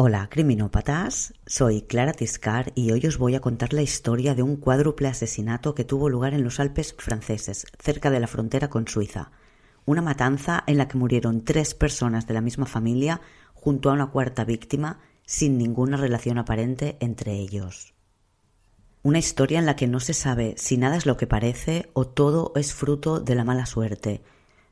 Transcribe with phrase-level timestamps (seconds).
[0.00, 1.34] Hola, criminópatas.
[1.44, 5.74] Soy Clara Tiscar y hoy os voy a contar la historia de un cuádruple asesinato
[5.74, 9.32] que tuvo lugar en los Alpes franceses, cerca de la frontera con Suiza.
[9.86, 13.20] Una matanza en la que murieron tres personas de la misma familia
[13.54, 17.92] junto a una cuarta víctima sin ninguna relación aparente entre ellos.
[19.02, 22.06] Una historia en la que no se sabe si nada es lo que parece o
[22.06, 24.22] todo es fruto de la mala suerte.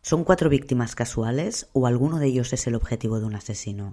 [0.03, 3.93] ¿Son cuatro víctimas casuales o alguno de ellos es el objetivo de un asesino?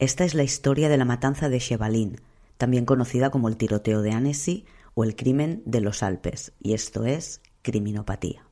[0.00, 2.22] Esta es la historia de la matanza de Chevalin,
[2.56, 4.64] también conocida como el tiroteo de Annecy
[4.94, 8.49] o el crimen de los Alpes, y esto es criminopatía.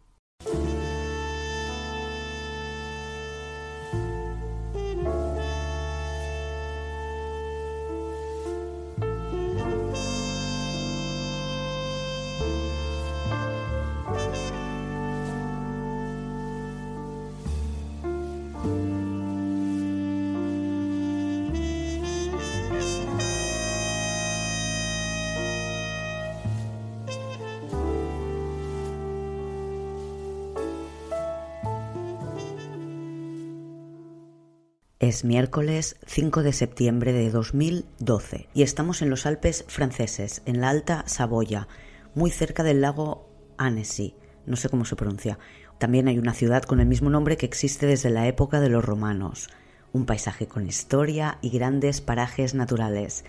[35.18, 40.68] Es miércoles 5 de septiembre de 2012 y estamos en los Alpes franceses, en la
[40.68, 41.66] Alta Saboya,
[42.14, 44.14] muy cerca del lago Annecy,
[44.46, 45.40] no sé cómo se pronuncia.
[45.78, 48.84] También hay una ciudad con el mismo nombre que existe desde la época de los
[48.84, 49.50] romanos,
[49.92, 53.24] un paisaje con historia y grandes parajes naturales.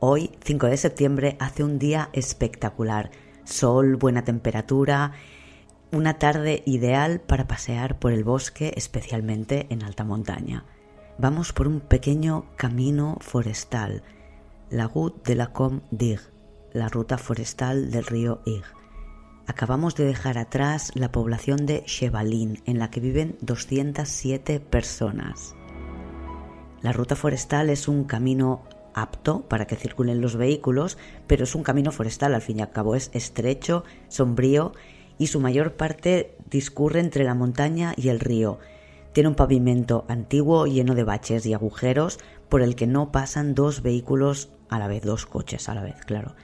[0.00, 3.12] Hoy, 5 de septiembre, hace un día espectacular,
[3.44, 5.12] sol, buena temperatura,
[5.92, 10.64] una tarde ideal para pasear por el bosque, especialmente en alta montaña
[11.22, 14.02] vamos por un pequeño camino forestal,
[14.70, 16.18] la Route de la Com d'Ig,
[16.72, 18.64] la ruta forestal del río Ig.
[19.46, 25.54] Acabamos de dejar atrás la población de Chevalin, en la que viven 207 personas.
[26.80, 31.62] La ruta forestal es un camino apto para que circulen los vehículos, pero es un
[31.62, 34.72] camino forestal, al fin y al cabo es estrecho, sombrío
[35.18, 38.58] y su mayor parte discurre entre la montaña y el río,
[39.12, 42.18] tiene un pavimento antiguo lleno de baches y agujeros
[42.48, 45.96] por el que no pasan dos vehículos a la vez, dos coches a la vez,
[46.06, 46.34] claro.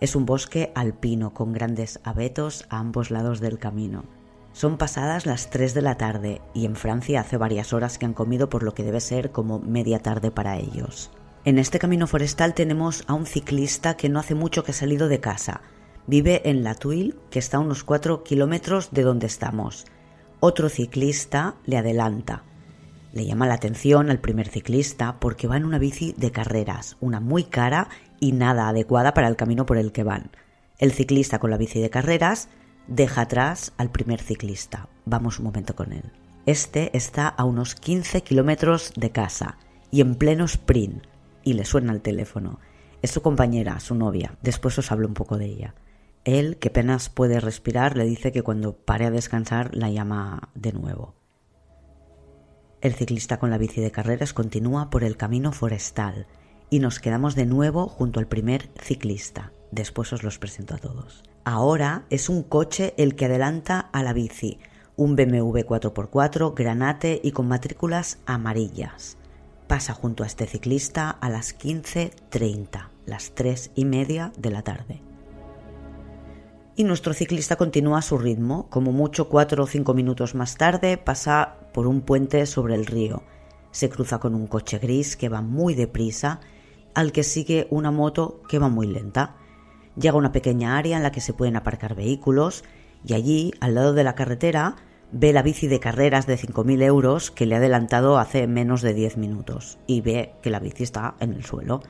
[0.00, 4.04] Es un bosque alpino con grandes abetos a ambos lados del camino.
[4.52, 8.14] Son pasadas las 3 de la tarde y en Francia hace varias horas que han
[8.14, 11.10] comido por lo que debe ser como media tarde para ellos.
[11.44, 15.08] En este camino forestal tenemos a un ciclista que no hace mucho que ha salido
[15.08, 15.60] de casa.
[16.06, 19.86] Vive en La Tuile, que está a unos 4 kilómetros de donde estamos.
[20.48, 22.44] Otro ciclista le adelanta.
[23.12, 27.18] Le llama la atención al primer ciclista porque va en una bici de carreras, una
[27.18, 27.88] muy cara
[28.20, 30.30] y nada adecuada para el camino por el que van.
[30.78, 32.48] El ciclista con la bici de carreras
[32.86, 34.88] deja atrás al primer ciclista.
[35.04, 36.12] Vamos un momento con él.
[36.46, 39.58] Este está a unos 15 kilómetros de casa
[39.90, 41.02] y en pleno sprint
[41.42, 42.60] y le suena el teléfono.
[43.02, 44.38] Es su compañera, su novia.
[44.42, 45.74] Después os hablo un poco de ella.
[46.26, 50.72] Él, que apenas puede respirar, le dice que cuando pare a descansar la llama de
[50.72, 51.14] nuevo.
[52.80, 56.26] El ciclista con la bici de carreras continúa por el camino forestal
[56.68, 59.52] y nos quedamos de nuevo junto al primer ciclista.
[59.70, 61.22] Después os los presento a todos.
[61.44, 64.58] Ahora es un coche el que adelanta a la bici,
[64.96, 69.16] un BMW 4x4 granate y con matrículas amarillas.
[69.68, 75.05] Pasa junto a este ciclista a las 15.30, las 3 y media de la tarde
[76.76, 78.68] y nuestro ciclista continúa su ritmo.
[78.68, 83.22] Como mucho cuatro o cinco minutos más tarde pasa por un puente sobre el río.
[83.70, 86.40] Se cruza con un coche gris que va muy deprisa,
[86.94, 89.36] al que sigue una moto que va muy lenta.
[89.96, 92.62] Llega a una pequeña área en la que se pueden aparcar vehículos
[93.04, 94.76] y allí, al lado de la carretera,
[95.12, 98.92] ve la bici de carreras de 5.000 euros que le ha adelantado hace menos de
[98.92, 101.82] 10 minutos y ve que la bici está en el suelo.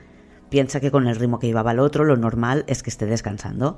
[0.49, 3.77] Piensa que con el ritmo que llevaba el otro lo normal es que esté descansando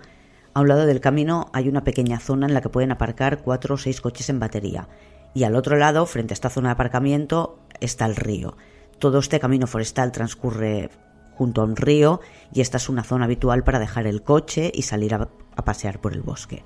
[0.53, 3.75] a un lado del camino hay una pequeña zona en la que pueden aparcar cuatro
[3.75, 4.87] o seis coches en batería.
[5.33, 8.57] Y al otro lado, frente a esta zona de aparcamiento, está el río.
[8.97, 10.89] Todo este camino forestal transcurre
[11.35, 12.19] junto a un río
[12.51, 15.29] y esta es una zona habitual para dejar el coche y salir a,
[15.63, 16.63] pasear por el bosque.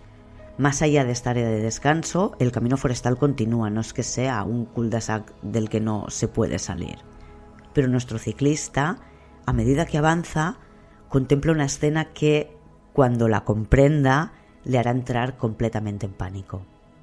[0.58, 4.44] Más allá de esta área de descanso, el camino forestal continúa, no es que sea
[4.44, 6.98] un cul-de-sac del que no se puede salir.
[7.74, 8.98] Pero nuestro ciclista,
[9.46, 10.60] a medida que avanza,
[11.10, 12.53] contempla una escena que
[12.94, 16.62] cuando la comprenda, le hará entrar completamente en pánico.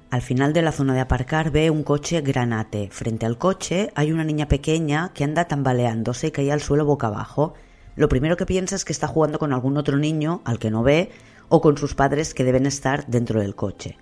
[0.09, 2.89] Al final de la zona de aparcar ve un coche granate.
[2.91, 7.07] Frente al coche hay una niña pequeña que anda tambaleándose y cae al suelo boca
[7.07, 7.53] abajo.
[7.95, 10.83] Lo primero que piensa es que está jugando con algún otro niño al que no
[10.83, 11.11] ve
[11.47, 13.97] o con sus padres que deben estar dentro del coche.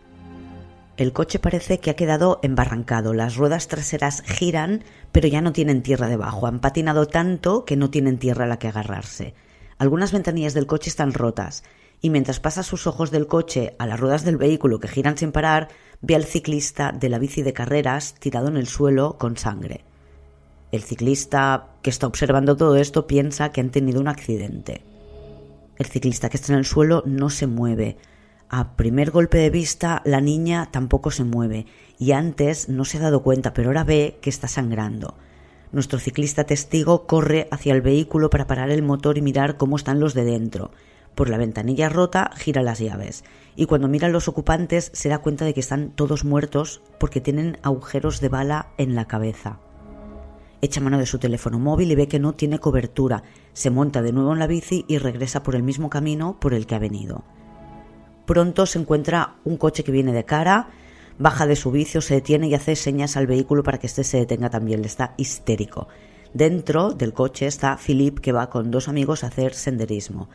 [0.98, 5.82] El coche parece que ha quedado embarrancado, las ruedas traseras giran, pero ya no tienen
[5.82, 9.34] tierra debajo, han patinado tanto que no tienen tierra a la que agarrarse.
[9.78, 11.64] Algunas ventanillas del coche están rotas,
[12.02, 15.32] y mientras pasa sus ojos del coche a las ruedas del vehículo que giran sin
[15.32, 15.70] parar,
[16.02, 19.84] ve al ciclista de la bici de carreras tirado en el suelo con sangre.
[20.72, 24.84] El ciclista que está observando todo esto piensa que han tenido un accidente.
[25.78, 27.98] El ciclista que está en el suelo no se mueve.
[28.50, 31.66] A primer golpe de vista, la niña tampoco se mueve
[31.98, 35.16] y antes no se ha dado cuenta, pero ahora ve que está sangrando.
[35.72, 40.00] Nuestro ciclista testigo corre hacia el vehículo para parar el motor y mirar cómo están
[40.00, 40.72] los de dentro.
[41.20, 43.26] Por la ventanilla rota gira las llaves
[43.58, 47.20] y cuando mira a los ocupantes se da cuenta de que están todos muertos porque
[47.20, 49.60] tienen agujeros de bala en la cabeza.
[50.62, 53.24] Echa mano de su teléfono móvil y ve que no tiene cobertura.
[53.52, 56.66] Se monta de nuevo en la bici y regresa por el mismo camino por el
[56.66, 57.26] que ha venido.
[58.26, 60.70] Pronto se encuentra un coche que viene de cara,
[61.18, 64.20] baja de su vicio, se detiene y hace señas al vehículo para que éste se
[64.20, 64.80] detenga también.
[64.80, 65.90] Le está histérico.
[66.34, 70.30] Dentro del coche está Philip que va con dos amigos a hacer senderismo.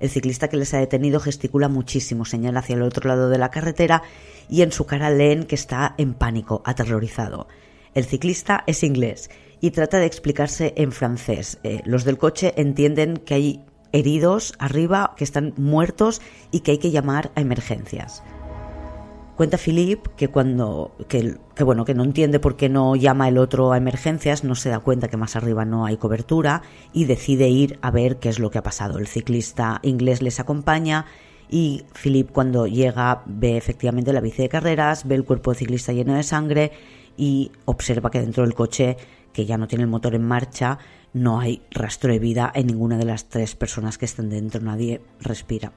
[0.00, 3.50] El ciclista que les ha detenido gesticula muchísimo, señala hacia el otro lado de la
[3.50, 4.02] carretera
[4.48, 7.48] y en su cara leen que está en pánico, aterrorizado.
[7.94, 9.30] El ciclista es inglés
[9.60, 11.58] y trata de explicarse en francés.
[11.62, 16.78] Eh, los del coche entienden que hay heridos arriba, que están muertos y que hay
[16.78, 18.22] que llamar a emergencias.
[19.38, 23.70] Cuenta Philippe que cuando que, bueno que no entiende por qué no llama el otro
[23.70, 26.62] a emergencias, no se da cuenta que más arriba no hay cobertura
[26.92, 28.98] y decide ir a ver qué es lo que ha pasado.
[28.98, 31.06] El ciclista inglés les acompaña
[31.48, 35.92] y Philippe cuando llega ve efectivamente la bici de carreras, ve el cuerpo del ciclista
[35.92, 36.72] lleno de sangre
[37.16, 38.96] y observa que dentro del coche
[39.32, 40.80] que ya no tiene el motor en marcha,
[41.12, 45.00] no hay rastro de vida en ninguna de las tres personas que están dentro, nadie
[45.20, 45.70] respira.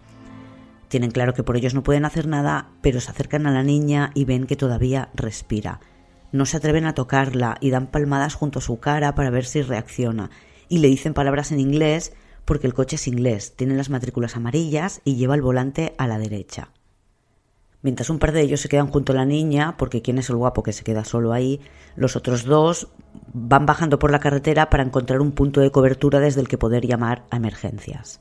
[0.92, 4.12] Tienen claro que por ellos no pueden hacer nada, pero se acercan a la niña
[4.14, 5.80] y ven que todavía respira.
[6.34, 9.62] No se atreven a tocarla y dan palmadas junto a su cara para ver si
[9.62, 10.32] reacciona,
[10.68, 12.12] y le dicen palabras en inglés
[12.44, 16.20] porque el coche es inglés, tiene las matrículas amarillas y lleva el volante a la
[16.20, 16.72] derecha.
[17.82, 20.36] Mientras un par de ellos se quedan junto a la niña, porque quién es el
[20.36, 21.62] guapo que se queda solo ahí,
[21.96, 22.90] los otros dos
[23.32, 26.86] van bajando por la carretera para encontrar un punto de cobertura desde el que poder
[26.86, 28.20] llamar a emergencias.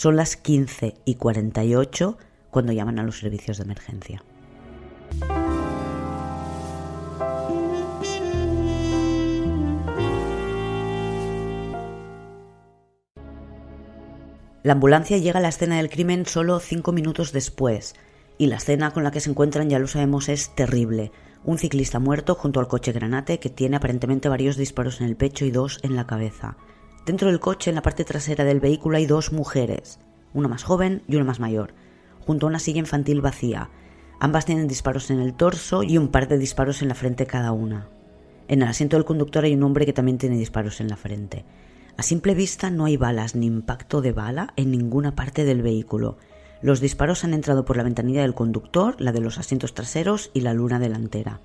[0.00, 2.16] Son las 15 y 48
[2.50, 4.24] cuando llaman a los servicios de emergencia.
[14.62, 17.94] La ambulancia llega a la escena del crimen solo cinco minutos después,
[18.38, 21.12] y la escena con la que se encuentran, ya lo sabemos, es terrible.
[21.44, 25.44] Un ciclista muerto junto al coche granate que tiene aparentemente varios disparos en el pecho
[25.44, 26.56] y dos en la cabeza.
[27.06, 30.00] Dentro del coche, en la parte trasera del vehículo, hay dos mujeres,
[30.34, 31.74] una más joven y una más mayor,
[32.20, 33.70] junto a una silla infantil vacía.
[34.20, 37.52] Ambas tienen disparos en el torso y un par de disparos en la frente cada
[37.52, 37.88] una.
[38.48, 41.44] En el asiento del conductor hay un hombre que también tiene disparos en la frente.
[41.96, 46.18] A simple vista no hay balas ni impacto de bala en ninguna parte del vehículo.
[46.60, 50.42] Los disparos han entrado por la ventanilla del conductor, la de los asientos traseros y
[50.42, 51.40] la luna delantera.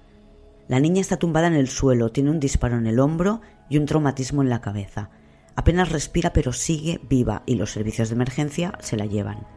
[0.68, 3.86] La niña está tumbada en el suelo, tiene un disparo en el hombro y un
[3.86, 5.10] traumatismo en la cabeza.
[5.56, 9.48] Apenas respira pero sigue viva y los servicios de emergencia se la llevan.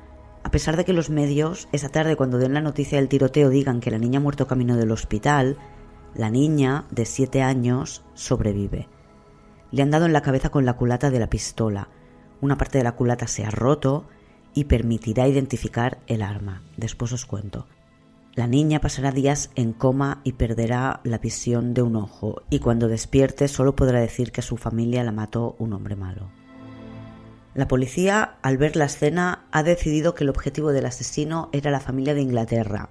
[0.44, 3.80] A pesar de que los medios, esa tarde cuando den la noticia del tiroteo, digan
[3.80, 5.58] que la niña ha muerto camino del hospital,
[6.14, 8.88] la niña, de siete años, sobrevive.
[9.70, 11.88] Le han dado en la cabeza con la culata de la pistola.
[12.40, 14.06] Una parte de la culata se ha roto
[14.54, 16.62] y permitirá identificar el arma.
[16.76, 17.66] Después os cuento.
[18.34, 22.86] La niña pasará días en coma y perderá la visión de un ojo y cuando
[22.88, 26.30] despierte solo podrá decir que a su familia la mató un hombre malo.
[27.54, 31.80] La policía, al ver la escena, ha decidido que el objetivo del asesino era la
[31.80, 32.90] familia de Inglaterra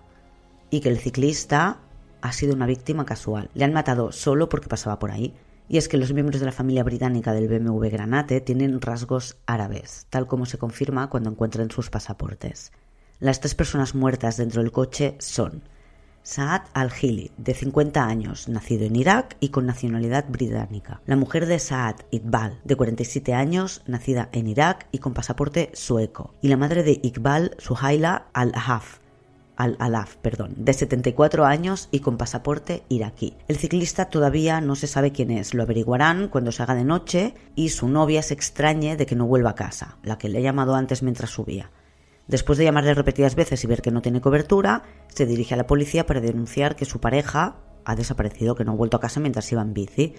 [0.69, 1.79] y que el ciclista
[2.21, 3.49] ha sido una víctima casual.
[3.53, 5.33] Le han matado solo porque pasaba por ahí
[5.69, 10.07] y es que los miembros de la familia británica del BMW Granate tienen rasgos árabes,
[10.09, 12.71] tal como se confirma cuando encuentran sus pasaportes.
[13.19, 15.63] Las tres personas muertas dentro del coche son
[16.21, 21.01] Saad al-Hili, de 50 años, nacido en Irak y con nacionalidad británica.
[21.07, 26.35] La mujer de Saad, Iqbal, de 47 años, nacida en Irak y con pasaporte sueco.
[26.43, 28.99] Y la madre de Iqbal, Suhaila al-Ahaf,
[29.55, 33.35] al-Alaf, perdón, de 74 años y con pasaporte iraquí.
[33.47, 37.33] El ciclista todavía no se sabe quién es, lo averiguarán cuando se haga de noche
[37.55, 40.41] y su novia se extrañe de que no vuelva a casa, la que le ha
[40.41, 41.71] llamado antes mientras subía.
[42.27, 45.67] Después de llamarle repetidas veces y ver que no tiene cobertura, se dirige a la
[45.67, 49.49] policía para denunciar que su pareja ha desaparecido, que no ha vuelto a casa mientras
[49.51, 50.15] iba en bici.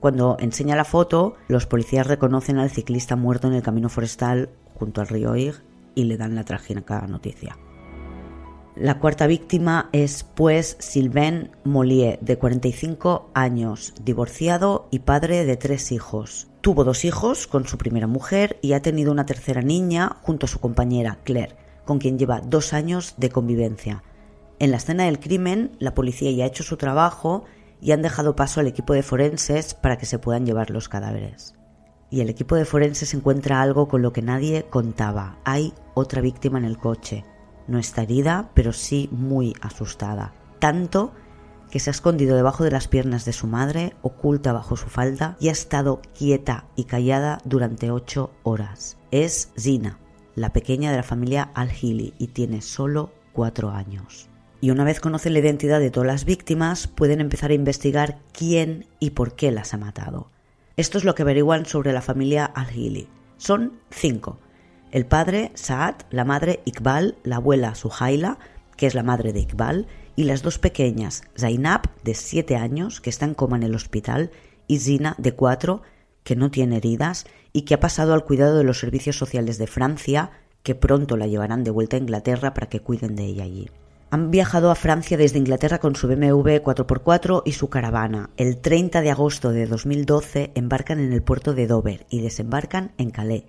[0.00, 5.00] Cuando enseña la foto, los policías reconocen al ciclista muerto en el camino forestal junto
[5.00, 5.54] al río Ig
[5.94, 7.56] y le dan la trágica noticia.
[8.74, 15.92] La cuarta víctima es pues Sylvain Mollier, de 45 años, divorciado y padre de tres
[15.92, 16.48] hijos.
[16.62, 20.48] Tuvo dos hijos con su primera mujer y ha tenido una tercera niña junto a
[20.48, 24.02] su compañera Claire, con quien lleva dos años de convivencia.
[24.58, 27.44] En la escena del crimen, la policía ya ha hecho su trabajo
[27.80, 31.54] y han dejado paso al equipo de forenses para que se puedan llevar los cadáveres.
[32.08, 35.38] Y el equipo de forenses encuentra algo con lo que nadie contaba.
[35.44, 37.24] Hay otra víctima en el coche
[37.66, 40.34] no está herida, pero sí muy asustada.
[40.58, 41.12] Tanto
[41.72, 45.38] que se ha escondido debajo de las piernas de su madre, oculta bajo su falda,
[45.40, 48.98] y ha estado quieta y callada durante ocho horas.
[49.10, 49.98] Es Zina,
[50.34, 54.28] la pequeña de la familia Al-Hili, y tiene solo cuatro años.
[54.60, 58.84] Y una vez conocen la identidad de todas las víctimas, pueden empezar a investigar quién
[59.00, 60.28] y por qué las ha matado.
[60.76, 63.08] Esto es lo que averiguan sobre la familia Al-Hili.
[63.38, 64.38] Son cinco,
[64.90, 68.38] el padre, Saad, la madre, Iqbal, la abuela, Suhaila,
[68.76, 69.86] que es la madre de Iqbal,
[70.16, 74.30] y las dos pequeñas, Zainab, de 7 años, que está en coma en el hospital,
[74.66, 75.82] y Zina, de 4,
[76.24, 79.66] que no tiene heridas y que ha pasado al cuidado de los servicios sociales de
[79.66, 80.30] Francia,
[80.62, 83.68] que pronto la llevarán de vuelta a Inglaterra para que cuiden de ella allí.
[84.10, 88.30] Han viajado a Francia desde Inglaterra con su BMW 4x4 y su caravana.
[88.36, 93.10] El 30 de agosto de 2012 embarcan en el puerto de Dover y desembarcan en
[93.10, 93.44] Calais.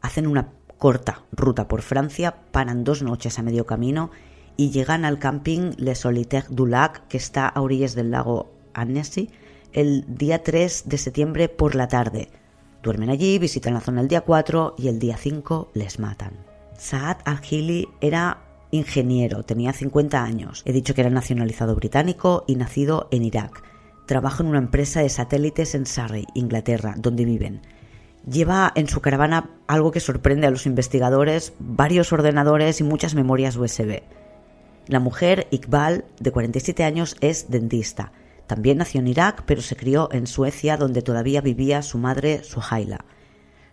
[0.00, 4.10] Hacen una corta ruta por Francia, paran dos noches a medio camino
[4.56, 9.30] y llegan al camping Le Solitaire du Lac, que está a orillas del lago Annecy,
[9.72, 12.30] el día 3 de septiembre por la tarde.
[12.82, 16.32] Duermen allí, visitan la zona el día 4 y el día 5 les matan.
[16.78, 20.62] Saad al-Hili era ingeniero, tenía 50 años.
[20.64, 23.62] He dicho que era nacionalizado británico y nacido en Irak.
[24.06, 27.62] Trabaja en una empresa de satélites en Surrey, Inglaterra, donde viven
[28.28, 33.56] lleva en su caravana algo que sorprende a los investigadores, varios ordenadores y muchas memorias
[33.56, 34.02] USB.
[34.88, 38.12] La mujer, Iqbal, de 47 años, es dentista.
[38.46, 43.04] También nació en Irak, pero se crió en Suecia, donde todavía vivía su madre, Suhaila.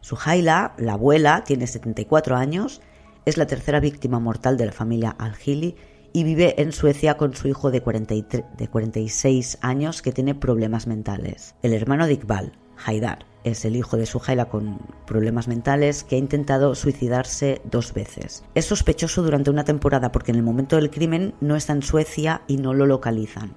[0.01, 2.81] Suhaila, la abuela, tiene 74 años,
[3.25, 5.75] es la tercera víctima mortal de la familia Al-Hili
[6.13, 10.87] y vive en Suecia con su hijo de, 43, de 46 años que tiene problemas
[10.87, 11.55] mentales.
[11.61, 12.53] El hermano de Iqbal,
[12.85, 18.43] Haidar, es el hijo de Suhaila con problemas mentales que ha intentado suicidarse dos veces.
[18.55, 22.41] Es sospechoso durante una temporada porque en el momento del crimen no está en Suecia
[22.47, 23.53] y no lo localizan.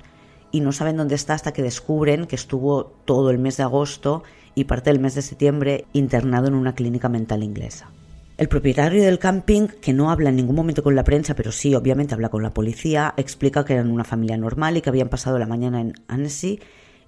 [0.50, 4.22] Y no saben dónde está hasta que descubren que estuvo todo el mes de agosto
[4.54, 7.90] y parte del mes de septiembre internado en una clínica mental inglesa.
[8.38, 11.74] El propietario del camping, que no habla en ningún momento con la prensa, pero sí
[11.74, 15.38] obviamente habla con la policía, explica que eran una familia normal y que habían pasado
[15.38, 16.60] la mañana en Annecy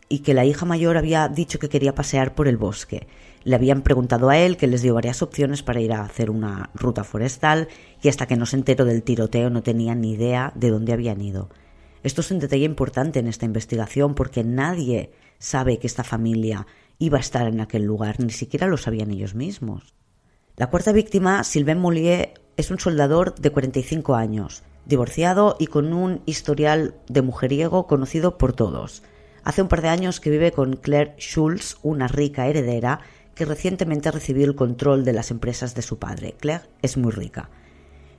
[0.08, 3.06] y que la hija mayor había dicho que quería pasear por el bosque.
[3.44, 6.70] Le habían preguntado a él, que les dio varias opciones para ir a hacer una
[6.74, 7.68] ruta forestal,
[8.02, 11.20] y hasta que no se enteró del tiroteo no tenía ni idea de dónde habían
[11.20, 11.50] ido.
[12.02, 16.66] Esto es un detalle importante en esta investigación porque nadie sabe que esta familia
[16.98, 19.94] iba a estar en aquel lugar, ni siquiera lo sabían ellos mismos.
[20.56, 26.22] La cuarta víctima, Sylvain Mollier, es un soldador de 45 años, divorciado y con un
[26.26, 29.02] historial de mujeriego conocido por todos.
[29.48, 33.00] Hace un par de años que vive con Claire Schulz, una rica heredera
[33.34, 36.34] que recientemente recibió el control de las empresas de su padre.
[36.38, 37.48] Claire es muy rica.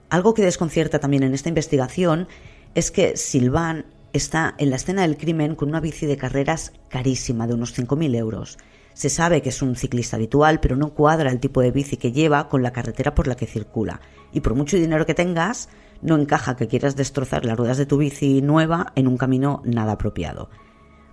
[0.09, 2.27] Algo que desconcierta también en esta investigación
[2.73, 7.45] es que Sylvain está en la escena del crimen con una bici de carreras carísima
[7.45, 8.57] de unos 5.000 euros.
[8.95, 12.11] Se sabe que es un ciclista habitual, pero no cuadra el tipo de bici que
[12.11, 14.01] lleva con la carretera por la que circula.
[14.33, 15.69] Y por mucho dinero que tengas,
[16.01, 19.91] no encaja que quieras destrozar las ruedas de tu bici nueva en un camino nada
[19.91, 20.49] apropiado.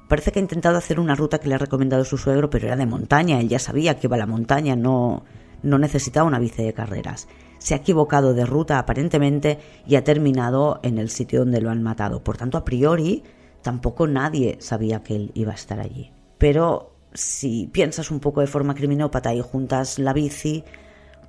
[0.09, 2.77] Parece que ha intentado hacer una ruta que le ha recomendado su suegro, pero era
[2.77, 3.41] de montaña.
[3.41, 5.25] Él ya sabía que iba a la montaña, no,
[5.63, 7.27] no necesitaba una bici de carreras.
[7.59, 11.83] Se ha equivocado de ruta aparentemente y ha terminado en el sitio donde lo han
[11.83, 12.23] matado.
[12.23, 13.25] Por tanto, a priori,
[13.63, 16.13] tampoco nadie sabía que él iba a estar allí.
[16.39, 20.63] Pero si piensas un poco de forma criminópata y juntas la bici,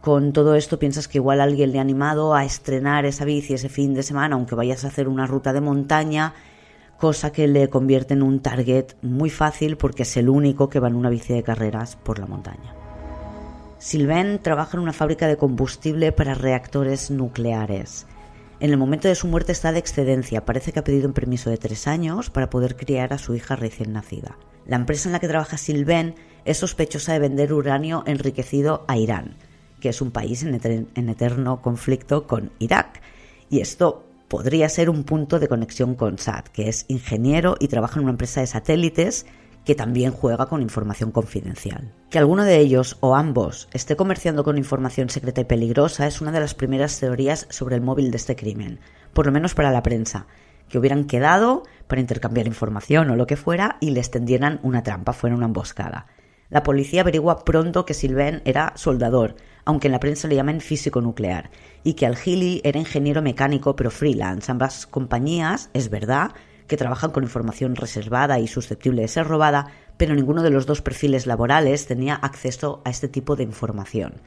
[0.01, 3.69] con todo esto piensas que igual alguien le ha animado a estrenar esa bici ese
[3.69, 6.35] fin de semana, aunque vayas a hacer una ruta de montaña
[6.97, 10.87] cosa que le convierte en un target muy fácil porque es el único que va
[10.87, 12.75] en una bici de carreras por la montaña.
[13.79, 18.07] Sylvain trabaja en una fábrica de combustible para reactores nucleares.
[18.59, 21.51] En el momento de su muerte está de excedencia, parece que ha pedido un permiso
[21.51, 24.37] de tres años para poder criar a su hija recién nacida.
[24.65, 29.37] La empresa en la que trabaja Sylvain es sospechosa de vender uranio enriquecido a Irán,
[29.79, 33.01] que es un país en, eterno conflicto con Irak.
[33.49, 37.99] Y esto podría ser un punto de conexión con SAT, que es ingeniero y trabaja
[37.99, 39.25] en una empresa de satélites
[39.65, 41.93] que también juega con información confidencial.
[42.09, 46.31] Que alguno de ellos o ambos esté comerciando con información secreta y peligrosa es una
[46.31, 48.79] de las primeras teorías sobre el móvil de este crimen,
[49.13, 50.27] por lo menos para la prensa,
[50.69, 55.11] que hubieran quedado para intercambiar información o lo que fuera y les tendieran una trampa,
[55.11, 56.07] fuera una emboscada.
[56.49, 59.35] La policía averigua pronto que Sylvain era soldador,
[59.67, 61.51] aunque en la prensa le llaman físico nuclear,
[61.83, 64.49] y que Al-Hili era ingeniero mecánico pero freelance.
[64.49, 66.31] Ambas compañías, es verdad,
[66.67, 70.81] que trabajan con información reservada y susceptible de ser robada, pero ninguno de los dos
[70.81, 74.21] perfiles laborales tenía acceso a este tipo de información.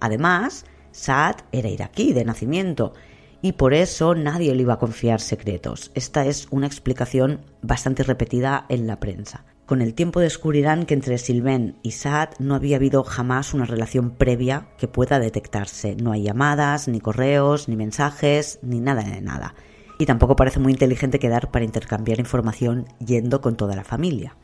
[0.00, 2.92] Además, Saad era iraquí de nacimiento
[3.40, 5.92] y por eso nadie le iba a confiar secretos.
[5.94, 9.46] Esta es una explicación bastante repetida en la prensa.
[9.66, 14.10] Con el tiempo descubrirán que entre Sylvain y Saad no había habido jamás una relación
[14.10, 15.96] previa que pueda detectarse.
[15.96, 19.54] No hay llamadas, ni correos, ni mensajes, ni nada de nada.
[19.98, 24.36] Y tampoco parece muy inteligente quedar para intercambiar información yendo con toda la familia.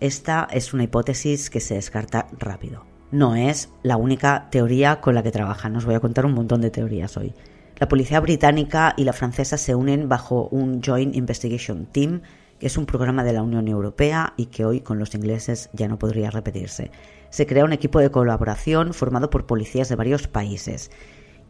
[0.00, 2.86] Esta es una hipótesis que se descarta rápido.
[3.10, 5.76] No es la única teoría con la que trabajan.
[5.76, 7.34] Os voy a contar un montón de teorías hoy.
[7.76, 12.22] La policía británica y la francesa se unen bajo un Joint Investigation Team
[12.66, 15.98] es un programa de la Unión Europea y que hoy con los ingleses ya no
[15.98, 16.90] podría repetirse.
[17.30, 20.90] Se crea un equipo de colaboración formado por policías de varios países.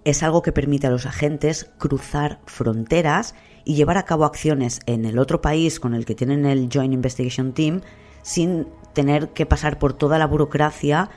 [0.04, 5.04] Es algo que permite a los agentes cruzar fronteras y llevar a cabo acciones en
[5.04, 7.80] el otro país con el que tienen el Joint Investigation Team
[8.22, 11.10] sin tener que pasar por toda la burocracia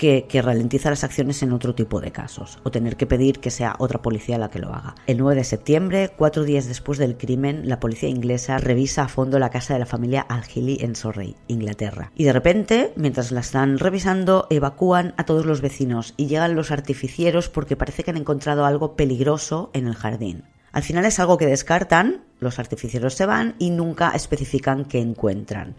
[0.00, 3.76] que, ralentiza las acciones en otro tipo de casos, o tener que pedir que sea
[3.78, 4.94] otra policía la que lo haga.
[5.06, 9.38] El 9 de septiembre, cuatro días después del crimen, la policía inglesa revisa a fondo
[9.38, 12.12] la casa de la familia Al-Hili en Surrey, Inglaterra.
[12.16, 16.70] Y de repente, mientras la están revisando, evacúan a todos los vecinos y llegan los
[16.70, 20.44] artificieros porque parece que han encontrado algo peligroso en el jardín.
[20.72, 25.76] Al final es algo que descartan, los artificieros se van y nunca especifican qué encuentran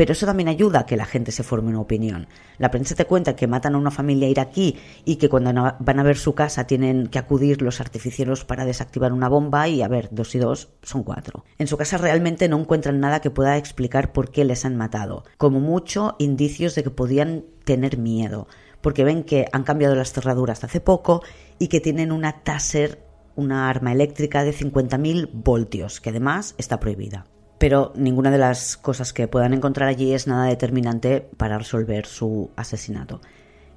[0.00, 2.26] pero eso también ayuda a que la gente se forme una opinión.
[2.56, 6.02] La prensa te cuenta que matan a una familia iraquí y que cuando van a
[6.02, 10.08] ver su casa tienen que acudir los artificieros para desactivar una bomba y a ver,
[10.10, 11.44] dos y dos son cuatro.
[11.58, 15.24] En su casa realmente no encuentran nada que pueda explicar por qué les han matado,
[15.36, 18.48] como mucho indicios de que podían tener miedo,
[18.80, 21.22] porque ven que han cambiado las cerraduras hace poco
[21.58, 23.04] y que tienen una Taser,
[23.36, 27.26] una arma eléctrica de 50.000 voltios, que además está prohibida
[27.60, 32.50] pero ninguna de las cosas que puedan encontrar allí es nada determinante para resolver su
[32.56, 33.20] asesinato.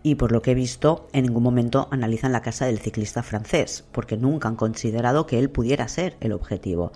[0.03, 3.83] Y por lo que he visto, en ningún momento analizan la casa del ciclista francés,
[3.91, 6.93] porque nunca han considerado que él pudiera ser el objetivo.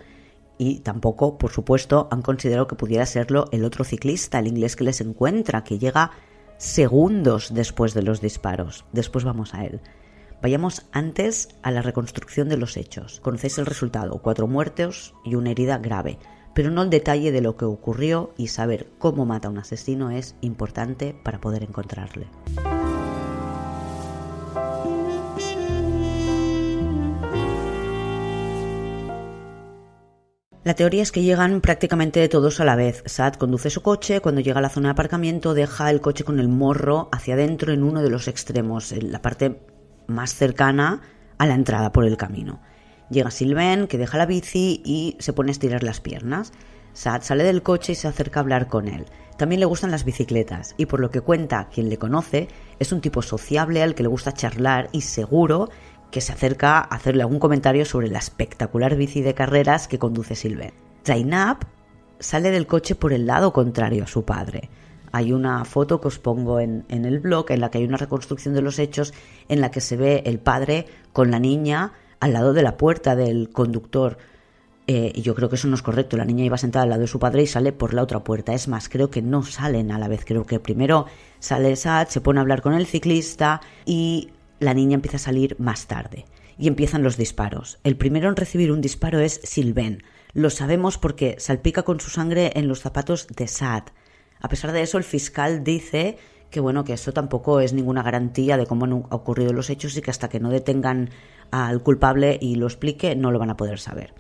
[0.58, 4.86] Y tampoco, por supuesto, han considerado que pudiera serlo el otro ciclista, el inglés que
[4.86, 6.12] les encuentra, que llega
[6.56, 8.86] segundos después de los disparos.
[8.93, 9.82] Después vamos a él.
[10.41, 13.19] Vayamos antes a la reconstrucción de los hechos.
[13.19, 16.17] Conocéis el resultado, cuatro muertos y una herida grave
[16.58, 20.10] pero no el detalle de lo que ocurrió y saber cómo mata a un asesino
[20.10, 22.26] es importante para poder encontrarle.
[30.63, 33.04] La teoría es que llegan prácticamente todos a la vez.
[33.06, 36.39] Sad conduce su coche, cuando llega a la zona de aparcamiento deja el coche con
[36.39, 39.62] el morro hacia adentro en uno de los extremos, en la parte
[40.08, 41.02] más cercana
[41.38, 42.62] a la entrada por el camino.
[43.10, 46.52] Llega Sylvain, que deja la bici y se pone a estirar las piernas.
[46.93, 49.06] Sad sale del coche y se acerca a hablar con él.
[49.38, 52.48] También le gustan las bicicletas y por lo que cuenta quien le conoce,
[52.80, 55.70] es un tipo sociable al que le gusta charlar y seguro
[56.12, 60.36] que se acerca a hacerle algún comentario sobre la espectacular bici de carreras que conduce
[60.36, 60.74] Sylvain.
[61.06, 61.60] Zainab
[62.20, 64.70] sale del coche por el lado contrario a su padre.
[65.12, 67.98] Hay una foto que os pongo en, en, el blog en la que hay una
[67.98, 69.13] reconstrucción de los hechos
[69.48, 73.15] en la que se ve el padre con la niña al lado de la puerta
[73.15, 74.17] del conductor.
[74.88, 76.17] Eh, y yo creo que eso no es correcto.
[76.17, 78.53] La niña iba sentada al lado de su padre y sale por la otra puerta.
[78.53, 80.23] Es más, creo que no salen a la vez.
[80.25, 81.06] Creo que primero
[81.39, 85.56] sale Sad, se pone a hablar con el ciclista y la niña empieza a salir
[85.60, 86.25] más tarde.
[86.58, 87.80] Y empiezan los disparos.
[87.84, 90.03] El primero en recibir un disparo es Sylvain.
[90.34, 93.84] Lo sabemos porque salpica con su sangre en los zapatos de Sad.
[94.39, 96.17] A pesar de eso, el fiscal dice
[96.49, 100.01] que bueno, que esto tampoco es ninguna garantía de cómo han ocurrido los hechos y
[100.01, 101.10] que hasta que no detengan
[101.51, 104.13] al culpable y lo explique, no lo van a poder saber.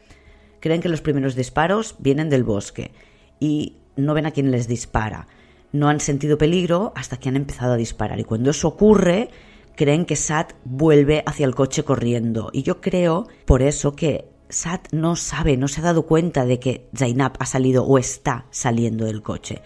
[0.59, 2.91] Creen que los primeros disparos vienen del bosque
[3.39, 5.27] y no ven a quién les dispara.
[5.71, 8.19] No han sentido peligro hasta que han empezado a disparar.
[8.19, 9.29] Y cuando eso ocurre,
[9.75, 12.49] creen que Sat vuelve hacia el coche corriendo.
[12.53, 16.59] Y yo creo por eso que Sat no sabe, no se ha dado cuenta de
[16.59, 19.61] que Zainab ha salido o está saliendo del coche.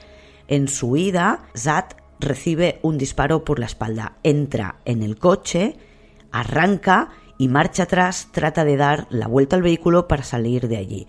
[0.47, 5.77] En su huida, Sat recibe un disparo por la espalda, entra en el coche,
[6.31, 7.09] arranca
[7.41, 11.07] y marcha atrás trata de dar la vuelta al vehículo para salir de allí.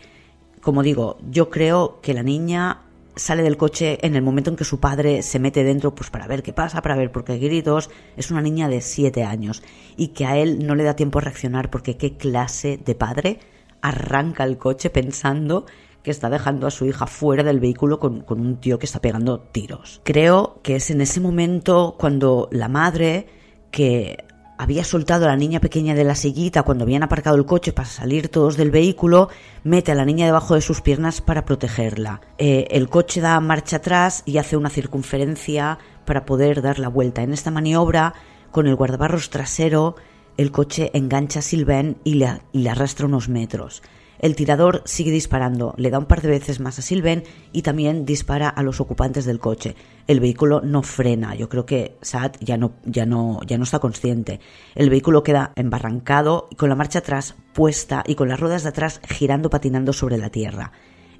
[0.62, 2.84] Como digo, yo creo que la niña
[3.16, 6.26] sale del coche en el momento en que su padre se mete dentro pues para
[6.26, 7.90] ver qué pasa, para ver por qué hay gritos.
[8.16, 9.62] Es una niña de 7 años
[9.98, 13.38] y que a él no le da tiempo a reaccionar porque qué clase de padre
[13.82, 15.66] arranca el coche pensando
[16.02, 19.02] que está dejando a su hija fuera del vehículo con, con, un tío que está
[19.02, 20.00] pegando tiros.
[20.02, 23.26] Creo que es en ese momento cuando la madre,
[23.70, 24.24] que
[24.62, 27.88] había soltado a la niña pequeña de la sillita cuando habían aparcado el coche para
[27.88, 29.28] salir todos del vehículo,
[29.64, 32.20] mete a la niña debajo de sus piernas para protegerla.
[32.38, 37.22] Eh, el coche da marcha atrás y hace una circunferencia para poder dar la vuelta.
[37.22, 38.14] En esta maniobra,
[38.50, 39.96] con el guardabarros trasero,
[40.36, 43.82] el coche engancha a Sylvain y le, y le arrastra unos metros.
[44.22, 48.06] El tirador sigue disparando, le da un par de veces más a Sylvain y también
[48.06, 49.74] dispara a los ocupantes del coche.
[50.06, 53.80] El vehículo no frena, yo creo que Saad ya no, ya no, ya no está
[53.80, 54.38] consciente.
[54.76, 59.00] El vehículo queda embarrancado con la marcha atrás puesta y con las ruedas de atrás
[59.08, 60.70] girando patinando sobre la tierra.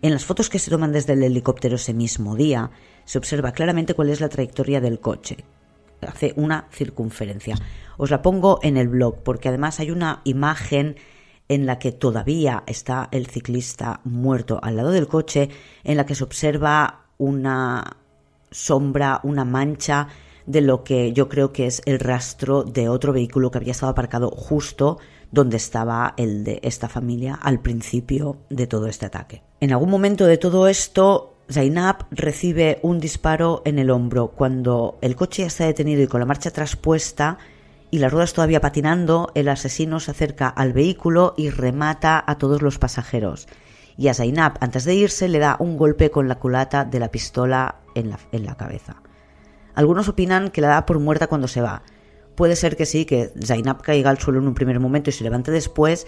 [0.01, 2.71] En las fotos que se toman desde el helicóptero ese mismo día,
[3.05, 5.39] se observa claramente cuál es la trayectoria del coche.
[6.03, 7.57] Hace una circunferencia.
[7.97, 10.95] Os la pongo en el blog porque además hay una imagen
[11.49, 15.51] en la que todavía está el ciclista muerto al lado del coche,
[15.85, 17.97] en la que se observa una
[18.51, 20.09] sombra, una mancha
[20.47, 23.93] de lo que yo creo que es el rastro de otro vehículo que había estado
[23.93, 24.99] aparcado justo
[25.31, 29.43] donde estaba el de esta familia al principio de todo este ataque.
[29.61, 35.17] En algún momento de todo esto, Zainab recibe un disparo en el hombro cuando el
[35.17, 37.39] coche ya está detenido y con la marcha traspuesta
[37.93, 42.63] y las ruedas todavía patinando, el asesino se acerca al vehículo y remata a todos
[42.63, 43.47] los pasajeros.
[43.99, 47.11] Y a Zainab, antes de irse, le da un golpe con la culata de la
[47.11, 49.03] pistola en la, en la cabeza.
[49.75, 51.83] Algunos opinan que la da por muerta cuando se va.
[52.35, 55.25] Puede ser que sí, que Zainab caiga al suelo en un primer momento y se
[55.25, 56.07] levante después,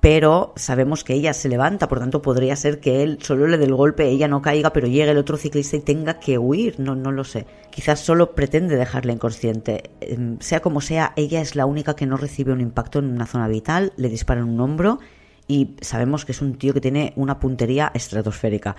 [0.00, 3.66] pero sabemos que ella se levanta, por tanto podría ser que él solo le dé
[3.66, 6.94] el golpe, ella no caiga, pero llegue el otro ciclista y tenga que huir, no,
[6.94, 7.46] no lo sé.
[7.70, 9.90] Quizás solo pretende dejarla inconsciente.
[10.00, 13.26] Em, sea como sea, ella es la única que no recibe un impacto en una
[13.26, 15.00] zona vital, le disparan un hombro
[15.46, 18.76] y sabemos que es un tío que tiene una puntería estratosférica.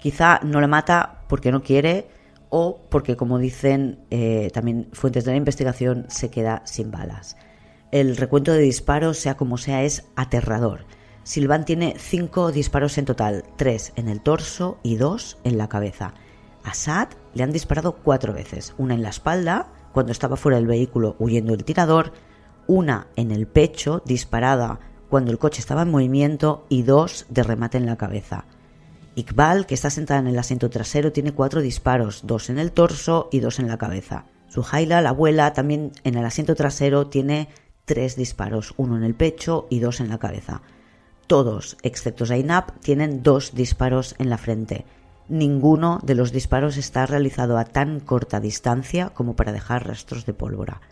[0.00, 2.08] Quizá no le mata porque no quiere
[2.48, 7.36] o porque, como dicen eh, también fuentes de la investigación, se queda sin balas.
[7.96, 10.84] El recuento de disparos, sea como sea, es aterrador.
[11.22, 16.12] Silván tiene cinco disparos en total, tres en el torso y dos en la cabeza.
[16.62, 20.66] A Sad le han disparado cuatro veces, una en la espalda, cuando estaba fuera del
[20.66, 22.12] vehículo huyendo el tirador,
[22.66, 24.78] una en el pecho, disparada
[25.08, 28.44] cuando el coche estaba en movimiento, y dos de remate en la cabeza.
[29.14, 33.30] Iqbal, que está sentada en el asiento trasero, tiene cuatro disparos, dos en el torso
[33.32, 34.26] y dos en la cabeza.
[34.48, 37.48] Suhaila, la abuela, también en el asiento trasero, tiene
[37.86, 40.60] tres disparos, uno en el pecho y dos en la cabeza.
[41.26, 44.84] Todos, excepto Zainab, tienen dos disparos en la frente.
[45.28, 50.34] Ninguno de los disparos está realizado a tan corta distancia como para dejar rastros de
[50.34, 50.82] pólvora.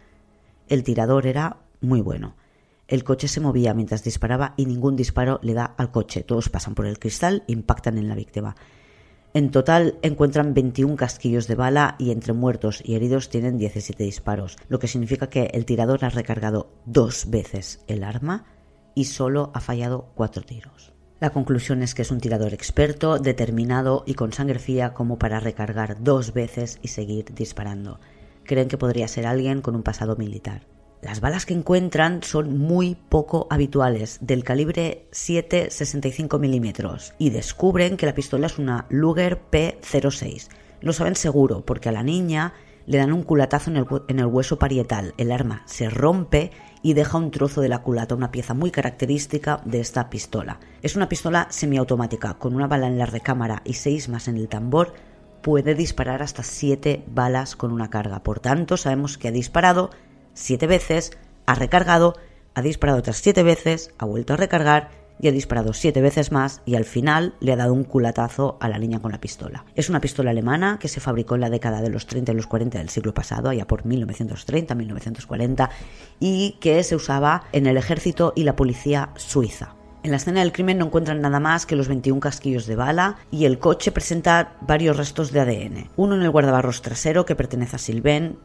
[0.68, 2.34] El tirador era muy bueno.
[2.88, 6.22] El coche se movía mientras disparaba y ningún disparo le da al coche.
[6.22, 8.56] Todos pasan por el cristal impactan en la víctima.
[9.36, 14.56] En total encuentran 21 casquillos de bala y entre muertos y heridos tienen 17 disparos,
[14.68, 18.44] lo que significa que el tirador ha recargado dos veces el arma
[18.94, 20.92] y solo ha fallado cuatro tiros.
[21.18, 25.40] La conclusión es que es un tirador experto, determinado y con sangre fría como para
[25.40, 27.98] recargar dos veces y seguir disparando.
[28.44, 30.62] Creen que podría ser alguien con un pasado militar.
[31.04, 38.06] Las balas que encuentran son muy poco habituales, del calibre 7,65 milímetros, y descubren que
[38.06, 40.48] la pistola es una Luger P06.
[40.80, 42.54] Lo saben seguro, porque a la niña
[42.86, 45.12] le dan un culatazo en el, en el, hueso parietal.
[45.18, 49.60] El arma se rompe y deja un trozo de la culata, una pieza muy característica
[49.66, 50.58] de esta pistola.
[50.80, 54.48] Es una pistola semiautomática, con una bala en la recámara y seis más en el
[54.48, 54.94] tambor.
[55.42, 58.22] Puede disparar hasta siete balas con una carga.
[58.22, 59.90] Por tanto, sabemos que ha disparado
[60.34, 61.16] siete veces,
[61.46, 62.14] ha recargado,
[62.54, 66.60] ha disparado otras siete veces, ha vuelto a recargar y ha disparado siete veces más
[66.64, 69.64] y al final le ha dado un culatazo a la niña con la pistola.
[69.74, 72.46] Es una pistola alemana que se fabricó en la década de los 30 y los
[72.46, 75.70] 40 del siglo pasado, allá por 1930-1940,
[76.20, 79.76] y que se usaba en el ejército y la policía suiza.
[80.02, 83.16] En la escena del crimen no encuentran nada más que los 21 casquillos de bala
[83.30, 85.88] y el coche presenta varios restos de ADN.
[85.96, 88.36] Uno en el guardabarros trasero que pertenece a Sylvain,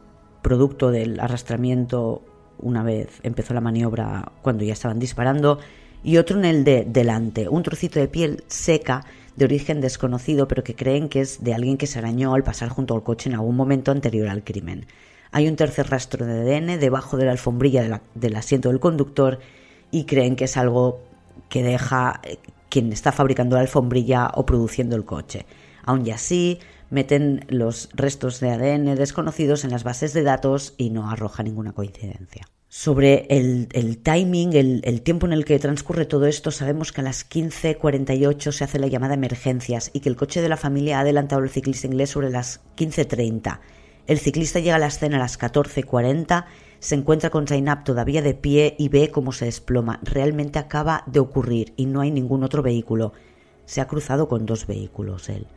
[0.42, 2.22] producto del arrastramiento
[2.58, 5.58] una vez empezó la maniobra cuando ya estaban disparando,
[6.02, 9.04] y otro en el de delante, un trocito de piel seca
[9.36, 12.68] de origen desconocido, pero que creen que es de alguien que se arañó al pasar
[12.68, 14.86] junto al coche en algún momento anterior al crimen.
[15.32, 19.38] Hay un tercer rastro de ADN debajo de la alfombrilla del asiento del conductor
[19.90, 21.00] y creen que es algo
[21.48, 25.46] que deja eh, quien está fabricando la alfombrilla o produciendo el coche.
[25.84, 26.58] Aún y así,
[26.90, 31.72] meten los restos de ADN desconocidos en las bases de datos y no arroja ninguna
[31.72, 32.46] coincidencia.
[32.72, 37.28] Sobre el, timing, el, tiempo en el que transcurre todo esto, sabemos que a las
[37.28, 41.42] 15.48 se hace la llamada emergencias y que el coche de la familia ha adelantado
[41.42, 43.58] al ciclista inglés sobre las 15.30.
[44.06, 46.44] El ciclista llega a la escena a las 14.40,
[46.78, 49.98] se encuentra con Zainab todavía de pie y ve cómo se desploma.
[50.04, 53.14] Realmente acaba de ocurrir y no hay ningún otro vehículo.
[53.64, 55.48] Se ha cruzado con dos vehículos él.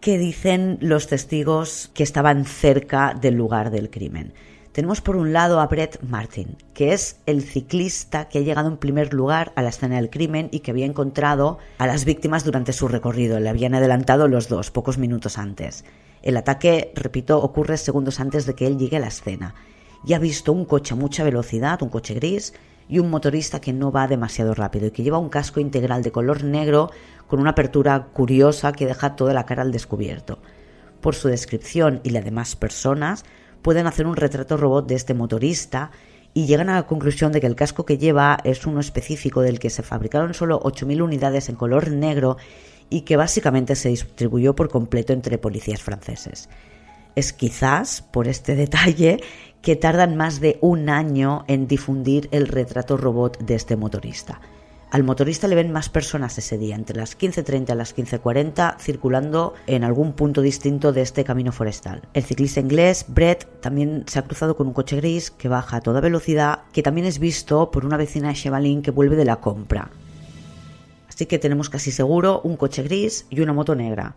[0.00, 4.34] ¿Qué dicen los testigos que estaban cerca del lugar del crimen?
[4.70, 8.76] Tenemos por un lado a Brett Martin, que es el ciclista que ha llegado en
[8.76, 12.74] primer lugar a la escena del crimen y que había encontrado a las víctimas durante
[12.74, 13.40] su recorrido.
[13.40, 15.84] Le habían adelantado los dos pocos minutos antes.
[16.22, 19.54] El ataque, repito, ocurre segundos antes de que él llegue a la escena.
[20.04, 22.52] Y ha visto un coche a mucha velocidad, un coche gris,
[22.88, 26.12] y un motorista que no va demasiado rápido y que lleva un casco integral de
[26.12, 26.90] color negro
[27.26, 30.38] con una apertura curiosa que deja toda la cara al descubierto.
[31.00, 33.24] Por su descripción y la de más personas,
[33.62, 35.90] pueden hacer un retrato robot de este motorista
[36.34, 39.58] y llegan a la conclusión de que el casco que lleva es uno específico del
[39.58, 42.36] que se fabricaron solo 8.000 unidades en color negro
[42.90, 46.48] y que básicamente se distribuyó por completo entre policías franceses.
[47.14, 49.20] Es quizás por este detalle
[49.62, 54.40] que tardan más de un año en difundir el retrato robot de este motorista.
[54.90, 59.54] Al motorista le ven más personas ese día, entre las 15.30 y las 15.40, circulando
[59.66, 62.02] en algún punto distinto de este camino forestal.
[62.14, 65.80] El ciclista inglés, Brett, también se ha cruzado con un coche gris que baja a
[65.80, 69.36] toda velocidad, que también es visto por una vecina de Chevalin que vuelve de la
[69.36, 69.90] compra.
[71.08, 74.14] Así que tenemos casi seguro un coche gris y una moto negra.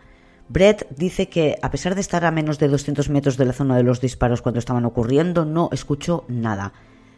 [0.49, 3.75] Brett dice que, a pesar de estar a menos de 200 metros de la zona
[3.75, 6.73] de los disparos cuando estaban ocurriendo, no escuchó nada.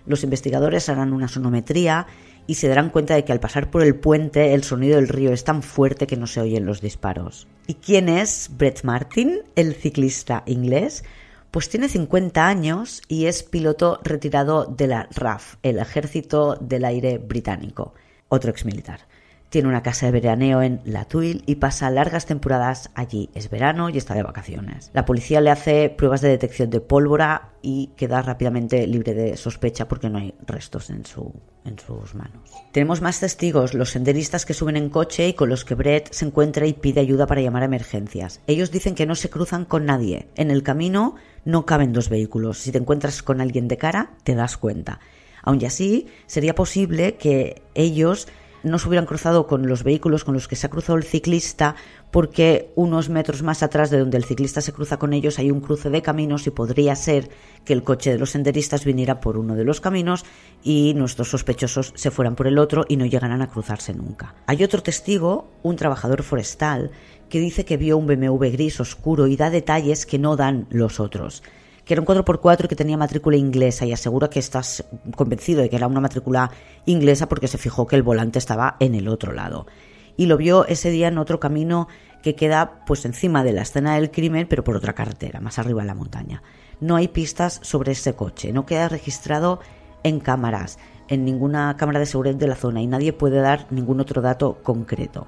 [0.06, 2.08] Los investigadores harán una sonometría
[2.52, 5.32] y se darán cuenta de que al pasar por el puente el sonido del río
[5.32, 7.48] es tan fuerte que no se oyen los disparos.
[7.66, 11.06] ¿Y quién es Brett Martin, el ciclista inglés?
[11.50, 17.20] Pues tiene 50 años y es piloto retirado de la RAF, el Ejército del Aire
[17.20, 17.94] Británico,
[18.28, 19.08] otro exmilitar.
[19.52, 23.30] Tiene una casa de veraneo en La Tuile y pasa largas temporadas allí.
[23.34, 24.90] Es verano y está de vacaciones.
[24.94, 29.90] La policía le hace pruebas de detección de pólvora y queda rápidamente libre de sospecha
[29.90, 31.34] porque no hay restos en, su,
[31.66, 32.50] en sus manos.
[32.72, 36.24] Tenemos más testigos, los senderistas que suben en coche y con los que Brett se
[36.24, 38.40] encuentra y pide ayuda para llamar a emergencias.
[38.48, 40.30] Ellos dicen que no se cruzan con nadie.
[40.38, 42.58] En el camino no caben dos vehículos.
[42.58, 45.02] Si te encuentras con alguien de cara, te das cuenta.
[45.44, 48.30] Aun así, sería posible que ellos
[48.64, 51.76] no se hubieran cruzado con los vehículos con los que se ha cruzado el ciclista
[52.12, 55.62] porque unos metros más atrás de donde el ciclista se cruza con ellos hay un
[55.62, 57.30] cruce de caminos y podría ser
[57.66, 60.26] que el coche de los senderistas viniera por uno de los caminos
[60.64, 64.36] y nuestros sospechosos se fueran por el otro y no llegaran a cruzarse nunca.
[64.48, 66.92] Hay otro testigo, un trabajador forestal,
[67.30, 71.00] que dice que vio un BMW gris oscuro y da detalles que no dan los
[71.00, 71.44] otros
[71.92, 74.86] que era un 4x4 que tenía matrícula inglesa y asegura que estás
[75.18, 76.50] convencido de que era una matrícula
[76.86, 79.68] inglesa porque se fijó que el volante estaba en el otro lado.
[80.16, 81.90] Y lo vio ese día en otro camino
[82.24, 85.82] que queda pues encima de la escena del crimen, pero por otra carretera, más arriba
[85.82, 86.44] en la montaña.
[86.80, 89.60] No hay pistas sobre ese coche, no queda registrado
[90.04, 94.00] en cámaras, en ninguna cámara de seguridad de la zona y nadie puede dar ningún
[94.00, 95.28] otro dato concreto.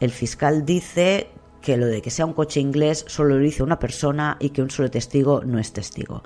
[0.00, 1.28] El fiscal dice
[1.62, 4.62] que lo de que sea un coche inglés solo lo dice una persona y que
[4.62, 6.22] un solo testigo no es testigo.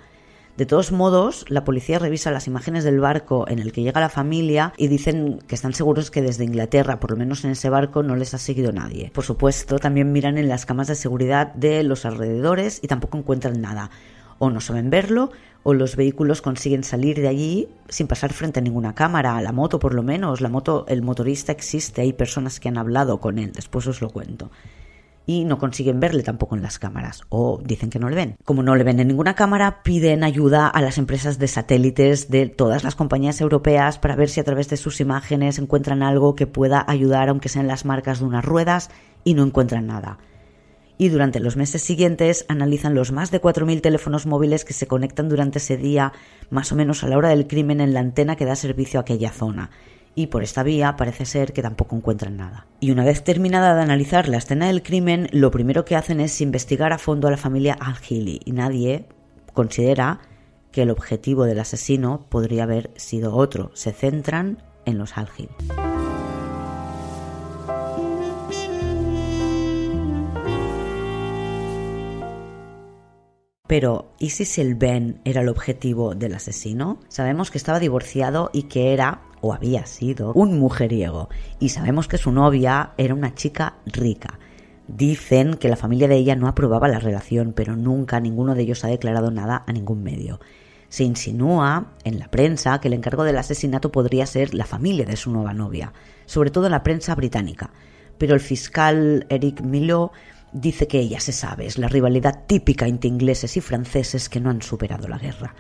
[0.57, 4.09] De todos modos, la policía revisa las imágenes del barco en el que llega la
[4.09, 8.03] familia y dicen que están seguros que desde Inglaterra, por lo menos en ese barco,
[8.03, 9.11] no les ha seguido nadie.
[9.13, 13.61] Por supuesto, también miran en las camas de seguridad de los alrededores y tampoco encuentran
[13.61, 13.91] nada.
[14.39, 15.31] O no saben verlo,
[15.63, 19.79] o los vehículos consiguen salir de allí sin pasar frente a ninguna cámara, la moto
[19.79, 23.53] por lo menos, la moto, el motorista existe, hay personas que han hablado con él,
[23.53, 24.51] después os lo cuento
[25.27, 28.37] y no consiguen verle tampoco en las cámaras o dicen que no le ven.
[28.45, 32.47] Como no le ven en ninguna cámara, piden ayuda a las empresas de satélites de
[32.47, 36.47] todas las compañías europeas para ver si a través de sus imágenes encuentran algo que
[36.47, 38.91] pueda ayudar aunque sean las marcas de unas ruedas
[39.25, 40.19] y no encuentran nada.
[40.99, 45.29] Y durante los meses siguientes analizan los más de 4.000 teléfonos móviles que se conectan
[45.29, 46.13] durante ese día,
[46.49, 49.03] más o menos a la hora del crimen, en la antena que da servicio a
[49.03, 49.71] aquella zona
[50.17, 52.67] y por esta vía parece ser que tampoco encuentran nada.
[52.81, 56.41] Y una vez terminada de analizar la escena del crimen, lo primero que hacen es
[56.41, 59.07] investigar a fondo a la familia al y nadie
[59.53, 60.21] considera
[60.73, 63.71] que el objetivo del asesino podría haber sido otro.
[63.75, 65.29] Se centran en los al
[73.67, 77.01] Pero, ¿y si Ben era el objetivo del asesino?
[77.09, 81.29] Sabemos que estaba divorciado y que era, había sido, un mujeriego.
[81.59, 84.39] Y sabemos que su novia era una chica rica.
[84.89, 88.85] Dicen que la familia de ella no aprobaba la relación, pero nunca ninguno de ellos
[88.85, 90.41] ha declarado nada a ningún medio.
[90.89, 95.17] Se insinúa en la prensa que el encargo del asesinato podría ser la familia de
[95.17, 95.93] su nueva novia,
[96.27, 97.71] sobre todo en la prensa británica.
[98.19, 100.13] Pero el fiscal Eric Milo
[100.53, 104.51] dice que ella se sabe, es la rivalidad típica entre ingleses y franceses que no
[104.51, 105.55] han superado la guerra.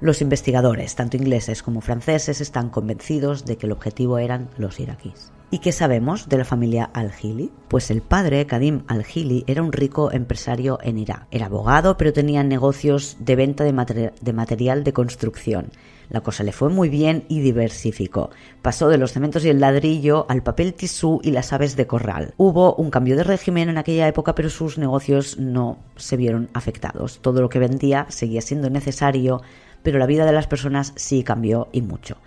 [0.00, 5.32] Los investigadores, tanto ingleses como franceses, están convencidos de que el objetivo eran los iraquíes.
[5.50, 7.50] ¿Y qué sabemos de la familia Al-Hili?
[7.68, 11.26] Pues el padre, Kadim Al-Hili, era un rico empresario en Irak.
[11.30, 15.70] Era abogado, pero tenía negocios de venta de, de, material de construcción.
[16.10, 18.30] La cosa le fue muy bien y diversificó.
[18.60, 22.34] Pasó de los cementos y el ladrillo al papel tisú y las aves de corral.
[22.36, 27.20] Hubo un cambio de régimen en aquella época, pero sus negocios no se vieron afectados.
[27.20, 29.40] Todo lo que vendía seguía siendo necesario,
[29.82, 32.18] pero la vida de las personas sí cambió y mucho.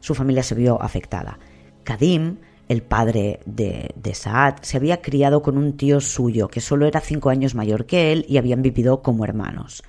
[0.00, 1.38] Su familia se vio afectada.
[1.84, 2.38] Kadim
[2.70, 7.28] el padre de, Saad se había criado con un tío suyo que solo era cinco
[7.28, 9.82] años mayor que él y habían vivido como hermanos.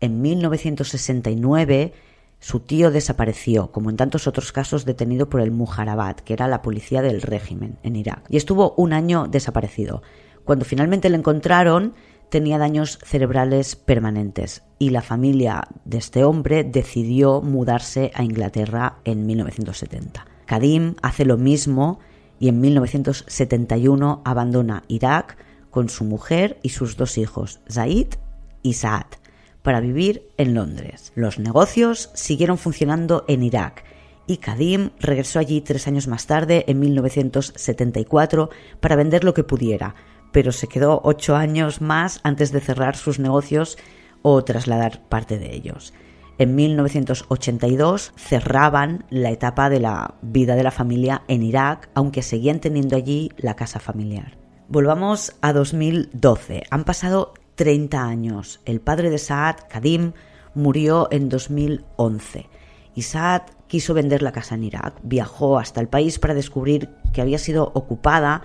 [0.00, 1.92] En 1969
[2.40, 6.62] su tío desapareció, como en tantos otros casos detenido por el Mujarabat, que era la
[6.62, 10.02] policía del régimen en Irak, y estuvo un año desaparecido.
[10.44, 11.92] Cuando finalmente le encontraron,
[12.34, 19.24] tenía daños cerebrales permanentes y la familia de este hombre decidió mudarse a Inglaterra en
[19.24, 20.26] 1970.
[20.44, 22.00] Kadim hace lo mismo
[22.40, 25.36] y en 1971 abandona Irak
[25.70, 28.08] con su mujer y sus dos hijos, Zaid
[28.64, 29.06] y Saad,
[29.62, 31.12] para vivir en Londres.
[31.14, 33.84] Los negocios siguieron funcionando en Irak
[34.26, 39.94] y Kadim regresó allí tres años más tarde, en 1974, para vender lo que pudiera,
[40.34, 43.78] pero se quedó ocho años más antes de cerrar sus negocios
[44.20, 45.94] o trasladar parte de ellos
[46.38, 52.60] en 1982 cerraban la etapa de la vida de la familia en Irak, aunque seguían
[52.60, 54.36] teniendo allí la casa familiar.
[54.68, 56.64] Volvamos a 2012.
[56.70, 58.60] Han pasado 30 años.
[58.64, 60.12] El padre de Saad, Kadim,
[60.54, 62.48] murió en 2011
[62.96, 64.94] y Saad quiso vender la casa en Irak.
[65.02, 68.42] Viajó hasta el país para descubrir que había sido ocupada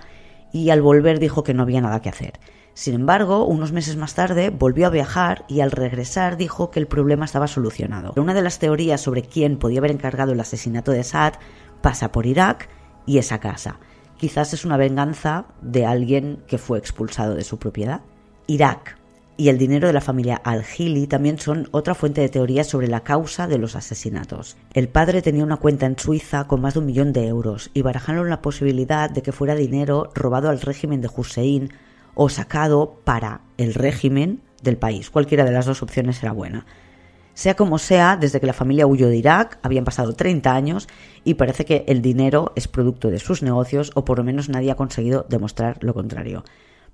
[0.52, 2.40] y al volver dijo que no había nada que hacer.
[2.74, 6.86] Sin embargo, unos meses más tarde volvió a viajar y al regresar dijo que el
[6.86, 8.12] problema estaba solucionado.
[8.16, 11.34] Una de las teorías sobre quién podía haber encargado el asesinato de Saad
[11.82, 12.68] pasa por Irak
[13.06, 13.80] y esa casa.
[14.16, 18.02] Quizás es una venganza de alguien que fue expulsado de su propiedad.
[18.46, 18.99] Irak
[19.40, 23.00] y el dinero de la familia Al-Hili también son otra fuente de teorías sobre la
[23.00, 24.58] causa de los asesinatos.
[24.74, 27.80] El padre tenía una cuenta en Suiza con más de un millón de euros y
[27.80, 31.72] barajaron la posibilidad de que fuera dinero robado al régimen de Hussein
[32.14, 35.08] o sacado para el régimen del país.
[35.08, 36.66] Cualquiera de las dos opciones era buena.
[37.32, 40.86] Sea como sea, desde que la familia huyó de Irak habían pasado 30 años
[41.24, 44.70] y parece que el dinero es producto de sus negocios o por lo menos nadie
[44.70, 46.44] ha conseguido demostrar lo contrario.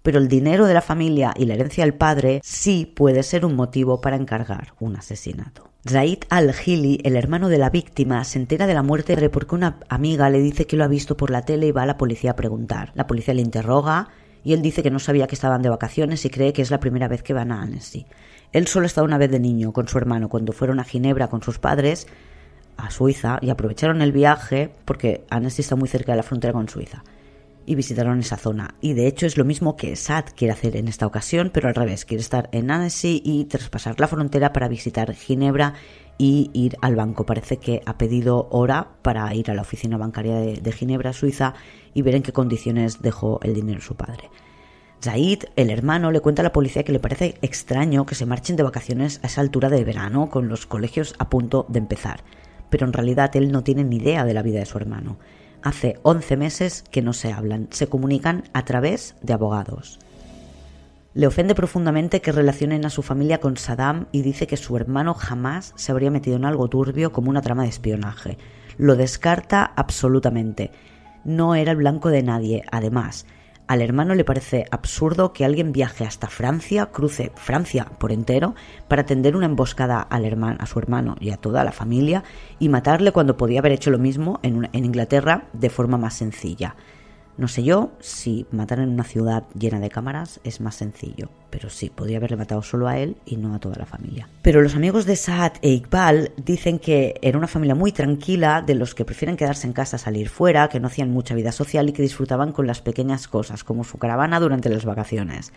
[0.07, 3.57] Pero el dinero de la familia y la herencia del padre sí puede ser un
[3.57, 5.69] motivo para encargar un asesinato.
[5.85, 10.31] Zaid al-Hili, el hermano de la víctima, se entera de la muerte porque una amiga
[10.31, 12.37] le dice que lo ha visto por la tele y va a la policía a
[12.37, 12.93] preguntar.
[12.95, 14.11] La policía le interroga
[14.45, 16.79] y él dice que no sabía que estaban de vacaciones y cree que es la
[16.79, 18.07] primera vez que van a Annecy.
[18.53, 21.43] Él solo estaba una vez de niño con su hermano cuando fueron a Ginebra con
[21.43, 22.07] sus padres
[22.77, 26.69] a Suiza y aprovecharon el viaje porque Annecy está muy cerca de la frontera con
[26.69, 27.03] Suiza
[27.67, 28.77] y visitaron esa zona.
[28.81, 31.75] Y de hecho es lo mismo que Sad quiere hacer en esta ocasión, pero al
[31.75, 35.75] revés, quiere estar en Annecy y traspasar la frontera para visitar Ginebra
[36.17, 37.27] y ir al banco.
[37.27, 41.55] Parece que ha pedido hora para ir a la oficina bancaria de, Ginebra, Suiza,
[41.93, 44.31] y ver en qué condiciones dejó el dinero su padre.
[45.03, 48.57] Zaid, el hermano, le cuenta a la policía que le parece extraño que se marchen
[48.57, 52.25] de vacaciones a esa altura de verano con los colegios a punto de empezar,
[52.71, 55.19] pero en realidad él no tiene ni idea de la vida de su hermano.
[55.67, 59.99] Hace 11 meses que no se hablan, se comunican a través de abogados.
[61.13, 65.13] Le ofende profundamente que relacionen a su familia con Saddam y dice que su hermano
[65.13, 68.39] jamás se habría metido en algo turbio como una trama de espionaje.
[68.79, 70.71] Lo descarta absolutamente.
[71.25, 72.63] No era el blanco de nadie.
[72.71, 73.27] Además,
[73.67, 78.55] al hermano le parece absurdo que alguien viaje hasta Francia, cruce Francia por entero,
[78.89, 82.25] para tender una emboscada al a su hermano y a toda la familia
[82.59, 86.77] y matarle cuando podía haber hecho lo mismo en, en Inglaterra de forma más sencilla.
[87.39, 91.69] No sé yo si matar en una ciudad llena de cámaras es más sencillo, pero
[91.69, 94.27] sí, podría haberle matado solo a él y no a toda la familia.
[94.41, 98.75] Pero los amigos de Saad e Iqbal dicen que era una familia muy tranquila, de
[98.75, 101.93] los que prefieren quedarse en casa, salir fuera, que no hacían mucha vida social y
[101.93, 105.53] que disfrutaban con las pequeñas cosas, como su caravana durante las vacaciones.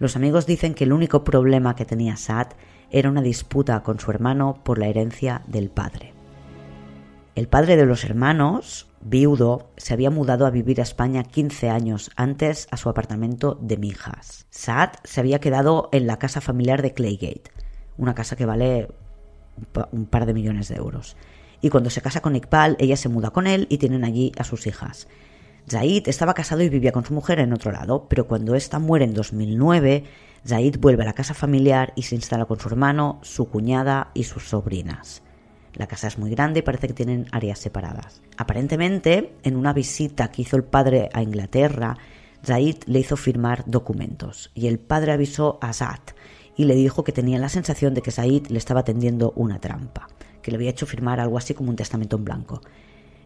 [0.00, 2.48] Los amigos dicen que el único problema que tenía Saad
[2.90, 6.12] era una disputa con su hermano por la herencia del padre.
[7.36, 12.10] El padre de los hermanos, viudo, se había mudado a vivir a España 15 años
[12.16, 14.46] antes a su apartamento de Mijas.
[14.50, 17.50] Saad se había quedado en la casa familiar de Claygate,
[17.96, 18.88] una casa que vale
[19.92, 21.16] un par de millones de euros.
[21.60, 24.44] Y cuando se casa con Iqbal, ella se muda con él y tienen allí a
[24.44, 25.08] sus hijas.
[25.68, 29.04] Zaid estaba casado y vivía con su mujer en otro lado, pero cuando ésta muere
[29.04, 30.04] en 2009,
[30.46, 34.24] Zaid vuelve a la casa familiar y se instala con su hermano, su cuñada y
[34.24, 35.22] sus sobrinas.
[35.74, 38.22] La casa es muy grande y parece que tienen áreas separadas.
[38.36, 41.96] Aparentemente, en una visita que hizo el padre a Inglaterra,
[42.44, 46.00] Zaid le hizo firmar documentos y el padre avisó a Zad
[46.56, 50.08] y le dijo que tenía la sensación de que Zaid le estaba tendiendo una trampa,
[50.42, 52.60] que le había hecho firmar algo así como un testamento en blanco.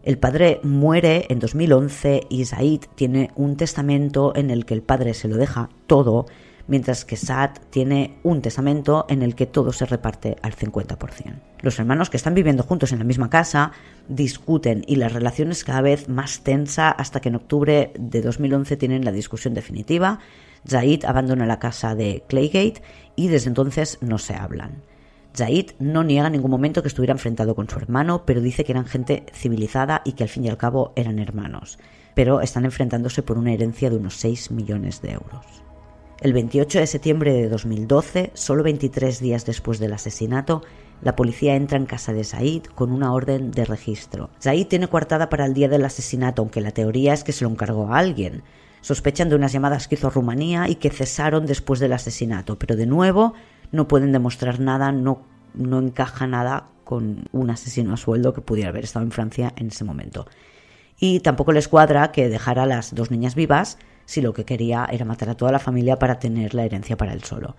[0.03, 5.13] El padre muere en 2011 y Zaid tiene un testamento en el que el padre
[5.15, 6.27] se lo deja todo
[6.67, 11.35] mientras que Sad tiene un testamento en el que todo se reparte al 50%.
[11.61, 13.71] Los hermanos que están viviendo juntos en la misma casa
[14.07, 18.77] discuten y la relación es cada vez más tensa hasta que en octubre de 2011
[18.77, 20.19] tienen la discusión definitiva.
[20.67, 22.81] Zaid abandona la casa de Claygate
[23.15, 24.83] y desde entonces no se hablan.
[25.35, 28.71] Zaid no niega en ningún momento que estuviera enfrentado con su hermano, pero dice que
[28.71, 31.77] eran gente civilizada y que al fin y al cabo eran hermanos.
[32.13, 35.64] Pero están enfrentándose por una herencia de unos 6 millones de euros.
[36.21, 40.63] El 28 de septiembre de 2012, solo 23 días después del asesinato,
[41.01, 44.29] la policía entra en casa de Said con una orden de registro.
[44.39, 47.51] Said tiene coartada para el día del asesinato, aunque la teoría es que se lo
[47.51, 48.43] encargó a alguien.
[48.79, 52.85] Sospechan de unas llamadas que hizo Rumanía y que cesaron después del asesinato, pero de
[52.85, 53.33] nuevo
[53.73, 55.21] no pueden demostrar nada, no,
[55.53, 59.67] no encaja nada con un asesino a sueldo que pudiera haber estado en Francia en
[59.67, 60.27] ese momento.
[60.97, 64.87] Y tampoco les cuadra que dejara a las dos niñas vivas si lo que quería
[64.91, 67.55] era matar a toda la familia para tener la herencia para él solo.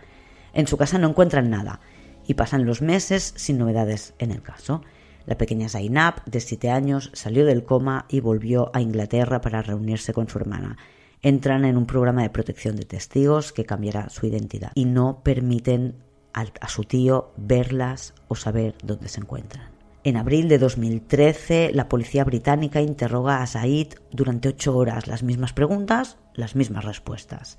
[0.52, 1.80] En su casa no encuentran nada
[2.26, 4.82] y pasan los meses sin novedades en el caso.
[5.26, 10.12] La pequeña Zainab, de siete años, salió del coma y volvió a Inglaterra para reunirse
[10.12, 10.76] con su hermana.
[11.20, 15.96] Entran en un programa de protección de testigos que cambiará su identidad y no permiten
[16.32, 19.75] a su tío verlas o saber dónde se encuentran.
[20.06, 25.52] En abril de 2013, la policía británica interroga a Said durante ocho horas las mismas
[25.52, 27.58] preguntas, las mismas respuestas.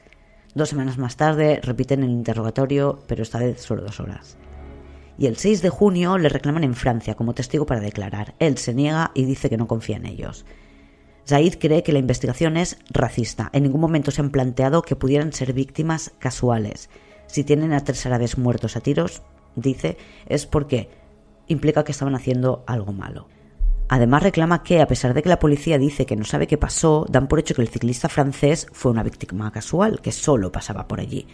[0.56, 4.38] Dos semanas más tarde repiten el interrogatorio, pero esta vez solo dos horas.
[5.18, 8.34] Y el 6 de junio le reclaman en Francia como testigo para declarar.
[8.40, 10.46] Él se niega y dice que no confía en ellos.
[11.28, 13.50] Zaid cree que la investigación es racista.
[13.52, 16.90] En ningún momento se han planteado que pudieran ser víctimas casuales.
[17.26, 19.22] Si tienen a tres árabes muertos a tiros,
[19.58, 20.88] dice, es porque
[21.48, 23.28] implica que estaban haciendo algo malo.
[23.90, 27.06] Además reclama que, a pesar de que la policía dice que no sabe qué pasó,
[27.10, 31.00] dan por hecho que el ciclista francés fue una víctima casual, que solo pasaba por
[31.00, 31.26] allí.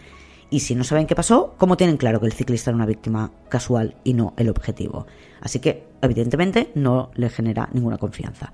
[0.50, 3.32] Y si no saben qué pasó, ¿cómo tienen claro que el ciclista era una víctima
[3.48, 5.06] casual y no el objetivo?
[5.40, 8.52] Así que, evidentemente, no le genera ninguna confianza.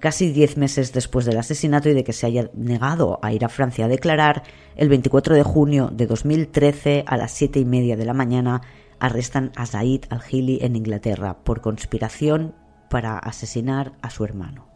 [0.00, 3.48] Casi diez meses después del asesinato y de que se haya negado a ir a
[3.48, 4.42] Francia a declarar,
[4.74, 8.62] el 24 de junio de 2013 a las siete y media de la mañana
[9.00, 12.54] arrestan a Zaid al-Hili en Inglaterra por conspiración
[12.88, 14.68] para asesinar a su hermano.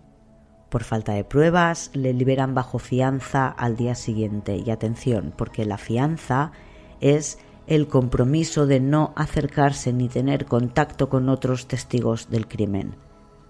[0.68, 4.57] Por falta de pruebas, le liberan bajo fianza al día siguiente.
[4.57, 6.53] Y atención, porque la fianza
[7.01, 12.97] es el compromiso de no acercarse ni tener contacto con otros testigos del crimen.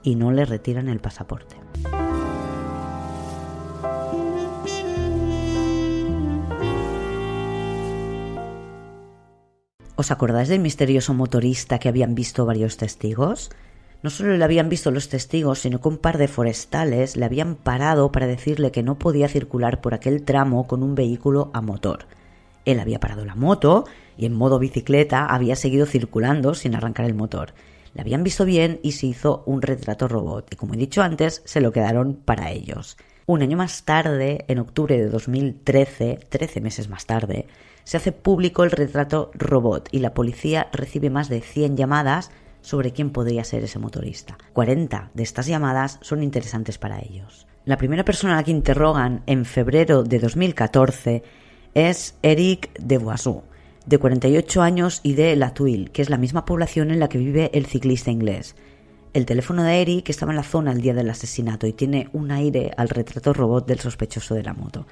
[0.02, 1.56] Y no le retiran el pasaporte.
[10.02, 13.50] ¿Os acordáis del misterioso motorista que habían visto varios testigos?
[14.02, 17.54] No solo le habían visto los testigos, sino que un par de forestales le habían
[17.54, 22.06] parado para decirle que no podía circular por aquel tramo con un vehículo a motor.
[22.64, 23.84] Él había parado la moto
[24.18, 27.54] y en modo bicicleta había seguido circulando sin arrancar el motor.
[27.94, 31.42] Le habían visto bien y se hizo un retrato robot y como he dicho antes,
[31.44, 32.96] se lo quedaron para ellos.
[33.26, 37.46] Un año más tarde, en octubre de 2013, 13 meses más tarde,
[37.84, 42.30] se hace público el retrato robot y la policía recibe más de 100 llamadas
[42.60, 44.38] sobre quién podría ser ese motorista.
[44.52, 47.46] 40 de estas llamadas son interesantes para ellos.
[47.64, 51.22] La primera persona a la que interrogan en febrero de 2014
[51.74, 53.44] es Eric de Boisou,
[53.86, 57.18] de 48 años y de La Tuile, que es la misma población en la que
[57.18, 58.56] vive el ciclista inglés.
[59.12, 62.30] El teléfono de Eric estaba en la zona el día del asesinato y tiene un
[62.30, 64.86] aire al retrato robot del sospechoso de la moto.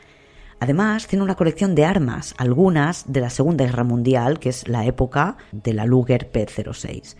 [0.61, 4.84] Además, tiene una colección de armas, algunas de la Segunda Guerra Mundial, que es la
[4.84, 7.16] época de la Luger P-06.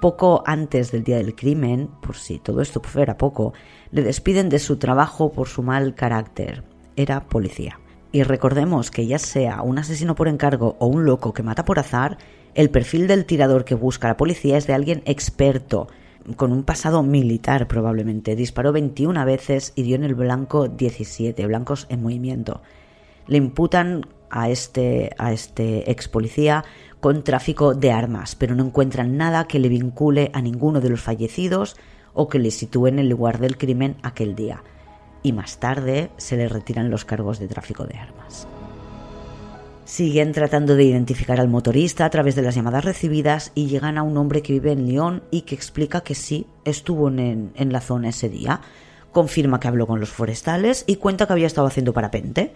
[0.00, 3.54] Poco antes del día del crimen, por si todo esto fuera poco,
[3.92, 6.64] le despiden de su trabajo por su mal carácter.
[6.96, 7.78] Era policía.
[8.10, 11.78] Y recordemos que ya sea un asesino por encargo o un loco que mata por
[11.78, 12.18] azar,
[12.54, 15.86] el perfil del tirador que busca la policía es de alguien experto,
[16.36, 18.36] con un pasado militar probablemente.
[18.36, 22.62] Disparó 21 veces y dio en el blanco 17, blancos en movimiento.
[23.26, 26.64] Le imputan a este, a este ex policía
[27.00, 31.00] con tráfico de armas, pero no encuentran nada que le vincule a ninguno de los
[31.00, 31.76] fallecidos
[32.14, 34.62] o que le sitúe en el lugar del crimen aquel día.
[35.22, 38.46] Y más tarde se le retiran los cargos de tráfico de armas.
[39.92, 44.02] Siguen tratando de identificar al motorista a través de las llamadas recibidas y llegan a
[44.02, 47.82] un hombre que vive en Lyon y que explica que sí estuvo en, en la
[47.82, 48.62] zona ese día.
[49.12, 52.54] Confirma que habló con los forestales y cuenta que había estado haciendo parapente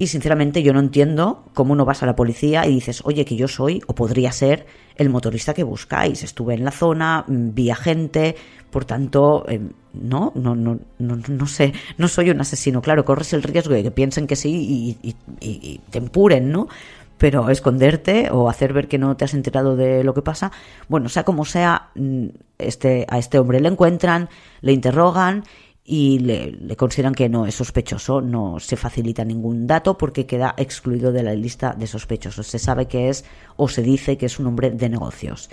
[0.00, 3.34] y sinceramente yo no entiendo cómo no vas a la policía y dices, oye, que
[3.34, 4.64] yo soy o podría ser
[4.94, 6.22] el motorista que buscáis.
[6.22, 8.36] Estuve en la zona, mm, vi a gente,
[8.70, 12.82] por tanto, em, no, no, no, no, no sé, no soy un asesino.
[12.82, 16.68] Claro, corres el riesgo de que piensen que sí y, te empuren, ¿no?
[17.16, 20.52] Pero esconderte o hacer ver que no te has enterado de lo que pasa,
[20.88, 22.26] bueno, sea como sea, mm,
[22.58, 24.28] este, a este hombre le encuentran,
[24.60, 25.44] le interrogan
[25.90, 31.12] y le, consideran que no es sospechoso, no se facilita ningún dato porque queda excluido
[31.12, 32.46] de la lista de sospechosos.
[32.46, 33.24] Se sabe que es
[33.56, 35.48] o se dice que es un hombre de negocios.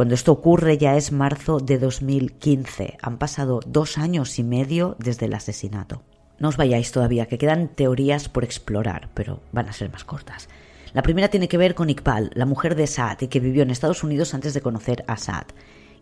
[0.00, 2.96] Cuando esto ocurre ya es marzo de 2015.
[3.02, 6.00] Han pasado dos años y medio desde el asesinato.
[6.38, 10.48] No os vayáis todavía, que quedan teorías por explorar, pero van a ser más cortas.
[10.94, 14.02] La primera tiene que ver con Iqbal, la mujer de Saad, que vivió en Estados
[14.02, 15.48] Unidos antes de conocer a Saad.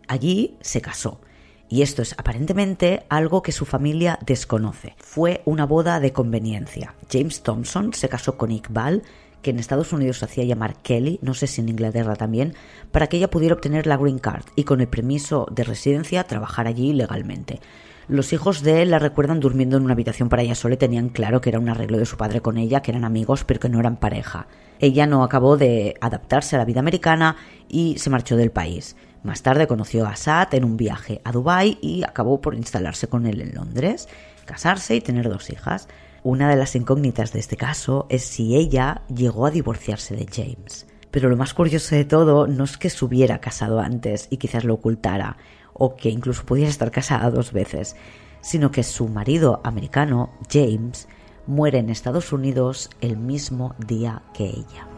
[0.06, 1.20] Allí se casó
[1.68, 4.94] y esto es aparentemente algo que su familia desconoce.
[4.98, 6.94] Fue una boda de conveniencia.
[7.10, 9.02] James Thompson se casó con Iqbal,
[9.42, 12.54] que en Estados Unidos se hacía llamar Kelly, no sé si en Inglaterra también,
[12.92, 16.66] para que ella pudiera obtener la green card y con el permiso de residencia trabajar
[16.66, 17.60] allí legalmente.
[18.08, 21.10] Los hijos de él la recuerdan durmiendo en una habitación para ella sola y tenían
[21.10, 23.68] claro que era un arreglo de su padre con ella, que eran amigos pero que
[23.68, 24.46] no eran pareja.
[24.78, 27.36] Ella no acabó de adaptarse a la vida americana
[27.68, 28.96] y se marchó del país.
[29.22, 33.26] Más tarde conoció a Saad en un viaje a Dubái y acabó por instalarse con
[33.26, 34.08] él en Londres,
[34.46, 35.86] casarse y tener dos hijas.
[36.24, 40.86] Una de las incógnitas de este caso es si ella llegó a divorciarse de James.
[41.12, 44.64] Pero lo más curioso de todo no es que se hubiera casado antes y quizás
[44.64, 45.36] lo ocultara,
[45.72, 47.94] o que incluso pudiera estar casada dos veces,
[48.40, 51.08] sino que su marido americano, James,
[51.46, 54.88] muere en Estados Unidos el mismo día que ella.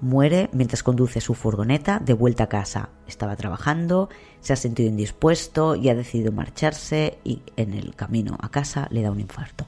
[0.00, 2.90] Muere mientras conduce su furgoneta de vuelta a casa.
[3.08, 4.10] Estaba trabajando,
[4.40, 9.02] se ha sentido indispuesto y ha decidido marcharse y en el camino a casa le
[9.02, 9.66] da un infarto.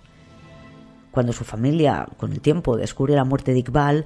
[1.10, 4.04] Cuando su familia, con el tiempo, descubre la muerte de Iqbal,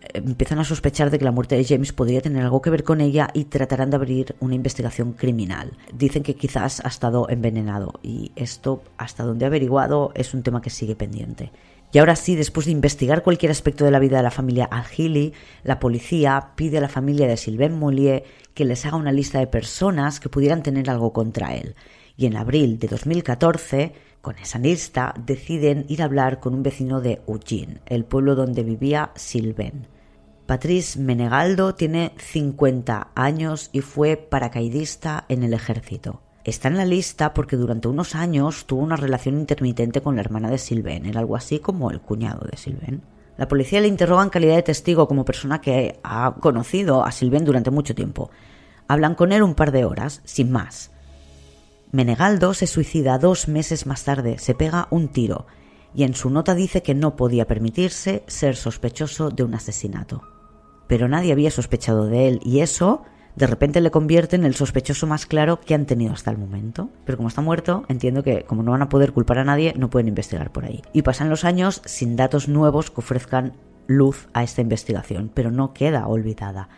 [0.00, 2.84] eh, empiezan a sospechar de que la muerte de James podría tener algo que ver
[2.84, 5.72] con ella y tratarán de abrir una investigación criminal.
[5.92, 10.62] Dicen que quizás ha estado envenenado y esto, hasta donde ha averiguado, es un tema
[10.62, 11.50] que sigue pendiente.
[11.92, 15.32] Y ahora sí, después de investigar cualquier aspecto de la vida de la familia Algili,
[15.62, 18.24] la policía pide a la familia de Sylvain Mollier
[18.54, 21.74] que les haga una lista de personas que pudieran tener algo contra él.
[22.16, 23.92] Y en abril de 2014,
[24.26, 28.64] con esa lista, deciden ir a hablar con un vecino de Eugene, el pueblo donde
[28.64, 29.86] vivía Sylvain.
[30.46, 36.22] Patrice Menegaldo tiene 50 años y fue paracaidista en el ejército.
[36.42, 40.50] Está en la lista porque durante unos años tuvo una relación intermitente con la hermana
[40.50, 43.02] de Sylvain, era algo así como el cuñado de Sylvain.
[43.36, 47.44] La policía le interroga en calidad de testigo como persona que ha conocido a Sylvain
[47.44, 48.32] durante mucho tiempo.
[48.88, 50.90] Hablan con él un par de horas, sin más.
[51.92, 55.46] Menegaldo se suicida dos meses más tarde, se pega un tiro,
[55.94, 60.22] y en su nota dice que no podía permitirse ser sospechoso de un asesinato.
[60.88, 63.02] Pero nadie había sospechado de él, y eso
[63.36, 66.88] de repente le convierte en el sospechoso más claro que han tenido hasta el momento.
[67.04, 69.90] Pero como está muerto, entiendo que como no van a poder culpar a nadie, no
[69.90, 70.82] pueden investigar por ahí.
[70.94, 73.52] Y pasan los años sin datos nuevos que ofrezcan
[73.86, 76.70] luz a esta investigación, pero no queda olvidada.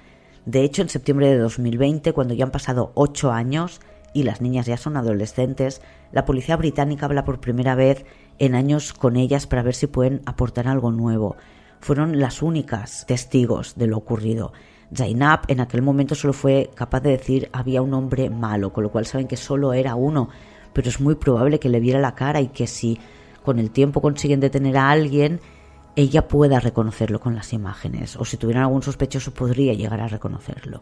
[0.46, 3.80] De hecho, en septiembre de 2020, cuando ya han pasado ocho años
[4.12, 5.82] y las niñas ya son adolescentes,
[6.12, 8.04] la policía británica habla por primera vez
[8.38, 11.36] en años con ellas para ver si pueden aportar algo nuevo.
[11.80, 14.52] Fueron las únicas testigos de lo ocurrido.
[14.94, 18.90] Zainab en aquel momento solo fue capaz de decir había un hombre malo, con lo
[18.90, 20.28] cual saben que solo era uno,
[20.72, 22.98] pero es muy probable que le viera la cara y que si
[23.44, 25.40] con el tiempo consiguen detener a alguien,
[25.96, 30.80] ella pueda reconocerlo con las imágenes, o si tuvieran algún sospechoso podría llegar a reconocerlo.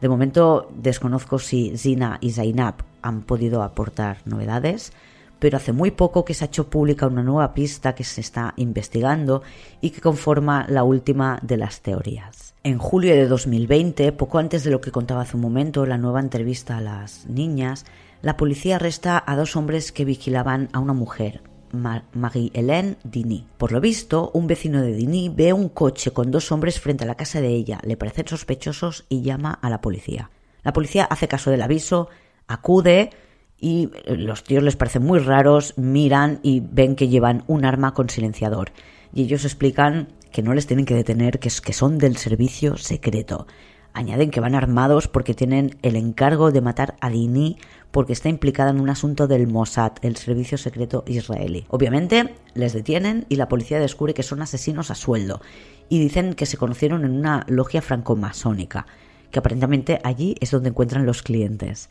[0.00, 4.92] De momento desconozco si Zina y Zainab han podido aportar novedades,
[5.38, 8.54] pero hace muy poco que se ha hecho pública una nueva pista que se está
[8.56, 9.42] investigando
[9.80, 12.54] y que conforma la última de las teorías.
[12.62, 16.20] En julio de 2020, poco antes de lo que contaba hace un momento, la nueva
[16.20, 17.84] entrevista a las niñas,
[18.22, 21.42] la policía arresta a dos hombres que vigilaban a una mujer,
[21.72, 23.46] Marie-Hélène Dini.
[23.58, 27.06] Por lo visto, un vecino de Dini ve un coche con dos hombres frente a
[27.06, 30.30] la casa de ella, le parecen sospechosos y llama a la policía.
[30.62, 32.08] La policía hace caso del aviso,
[32.46, 33.10] acude,
[33.58, 38.10] y los tíos les parecen muy raros, miran y ven que llevan un arma con
[38.10, 38.72] silenciador.
[39.14, 43.46] y ellos explican que no les tienen que detener, que, que son del servicio secreto.
[43.96, 47.56] Añaden que van armados porque tienen el encargo de matar a Dini
[47.90, 51.64] porque está implicada en un asunto del Mossad, el servicio secreto israelí.
[51.70, 55.40] Obviamente les detienen y la policía descubre que son asesinos a sueldo
[55.88, 58.84] y dicen que se conocieron en una logia francomasónica,
[59.30, 61.88] que aparentemente allí es donde encuentran los clientes.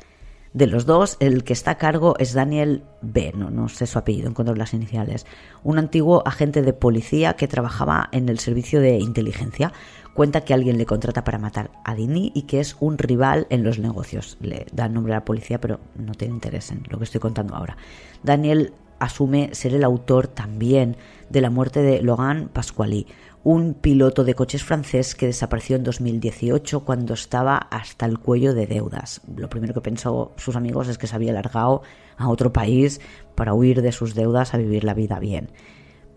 [0.56, 4.30] De los dos, el que está a cargo es Daniel B, no, sé su apellido,
[4.30, 5.26] encuentro las iniciales,
[5.64, 9.74] un antiguo agente de policía que trabajaba en el servicio de inteligencia.
[10.16, 13.66] Cuenta que alguien le contrata para matar a Dini y que es un rival en
[13.66, 14.38] los negocios.
[14.40, 17.54] Le da nombre a la policía, pero no tiene interés en lo que estoy contando
[17.54, 17.76] ahora.
[18.24, 20.96] Daniel asume ser el autor también
[21.30, 23.08] de la muerte de Logan Pasquali,
[23.44, 28.68] un piloto de coches francés que desapareció en 2018 cuando estaba hasta el cuello de
[28.68, 29.20] deudas.
[29.36, 31.82] Lo primero que pensó sus amigos es que se había largado
[32.16, 33.02] a otro país
[33.36, 35.52] para huir de sus deudas a vivir la vida bien.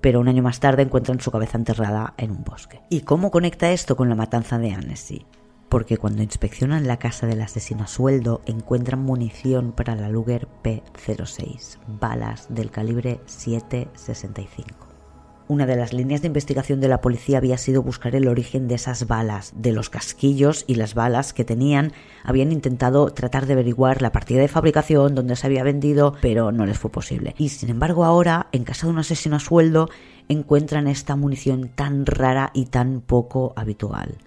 [0.01, 2.82] Pero un año más tarde encuentran su cabeza enterrada en un bosque.
[2.88, 5.26] ¿Y cómo conecta esto con la matanza de Annecy?
[5.68, 11.78] Porque cuando inspeccionan la casa del asesino a sueldo encuentran munición para la Luger P-06,
[11.86, 14.88] balas del calibre 7.65.
[15.49, 18.74] Una de las líneas de investigación de la policía había sido buscar el origen de
[18.74, 21.92] esas balas, de los casquillos y las balas que tenían.
[22.22, 26.66] Habían intentado tratar de averiguar la partida de fabricación, dónde se había vendido, pero no
[26.66, 27.34] les fue posible.
[27.38, 29.88] Y sin embargo ahora, en casa de un asesino a sueldo,
[30.28, 34.18] encuentran esta munición tan rara y tan poco habitual.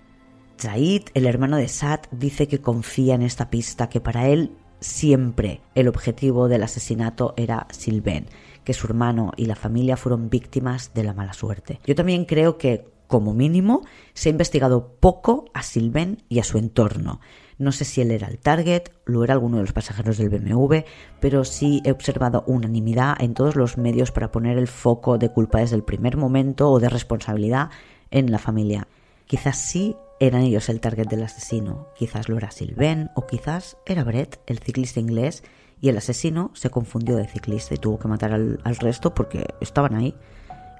[0.59, 5.61] Zaid, el hermano de Sat, dice que confía en esta pista, que para él siempre
[5.75, 8.25] el objetivo del asesinato era Sylvain
[8.63, 11.79] que su hermano y la familia fueron víctimas de la mala suerte.
[11.85, 16.57] Yo también creo que, como mínimo, se ha investigado poco a Sylvain y a su
[16.57, 17.19] entorno.
[17.57, 20.77] No sé si él era el target, lo era alguno de los pasajeros del BMW,
[21.19, 25.59] pero sí he observado unanimidad en todos los medios para poner el foco de culpa
[25.59, 27.69] desde el primer momento o de responsabilidad
[28.09, 28.87] en la familia.
[29.27, 34.03] Quizás sí eran ellos el target del asesino, quizás lo era Sylvain o quizás era
[34.03, 35.43] Brett, el ciclista inglés
[35.81, 39.95] y el asesino se confundió de ciclista y tuvo que matar al, resto porque estaban
[39.95, 40.15] ahí.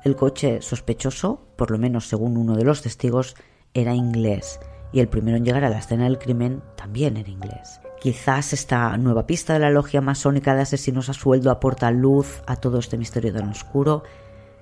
[0.03, 3.35] El coche sospechoso, por lo menos según uno de los testigos,
[3.73, 4.59] era inglés
[4.93, 7.81] y el primero en llegar a la escena del crimen también era inglés.
[7.99, 12.55] Quizás esta nueva pista de la logia masónica de asesinos a sueldo aporta luz a
[12.55, 14.03] todo este misterio tan oscuro.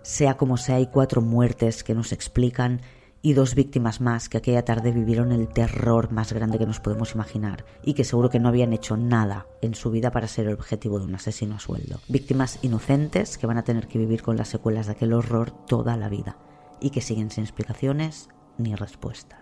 [0.01, 2.81] Sea como sea, hay cuatro muertes que nos explican
[3.21, 7.13] y dos víctimas más que aquella tarde vivieron el terror más grande que nos podemos
[7.13, 10.53] imaginar y que seguro que no habían hecho nada en su vida para ser el
[10.53, 11.99] objetivo de un asesino a sueldo.
[12.07, 15.97] Víctimas inocentes que van a tener que vivir con las secuelas de aquel horror toda
[15.97, 16.37] la vida
[16.79, 19.39] y que siguen sin explicaciones ni respuestas.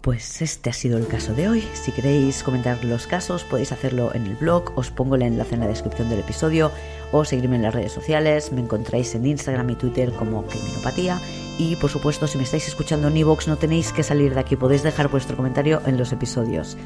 [0.00, 1.64] Pues este ha sido el caso de hoy.
[1.74, 5.60] Si queréis comentar los casos podéis hacerlo en el blog, os pongo el enlace en
[5.60, 6.70] la descripción del episodio
[7.12, 8.52] o seguirme en las redes sociales.
[8.52, 11.20] Me encontráis en Instagram y Twitter como Criminopatía
[11.58, 14.56] y por supuesto, si me estáis escuchando en iVoox, no tenéis que salir de aquí,
[14.56, 16.76] podéis dejar vuestro comentario en los episodios.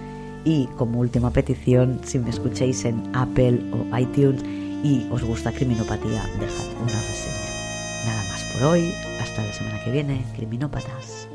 [0.45, 4.43] Y como última petición, si me escucháis en Apple o iTunes
[4.83, 8.07] y os gusta Criminopatía, dejad una reseña.
[8.07, 11.29] Nada más por hoy, hasta la semana que viene, Criminópatas.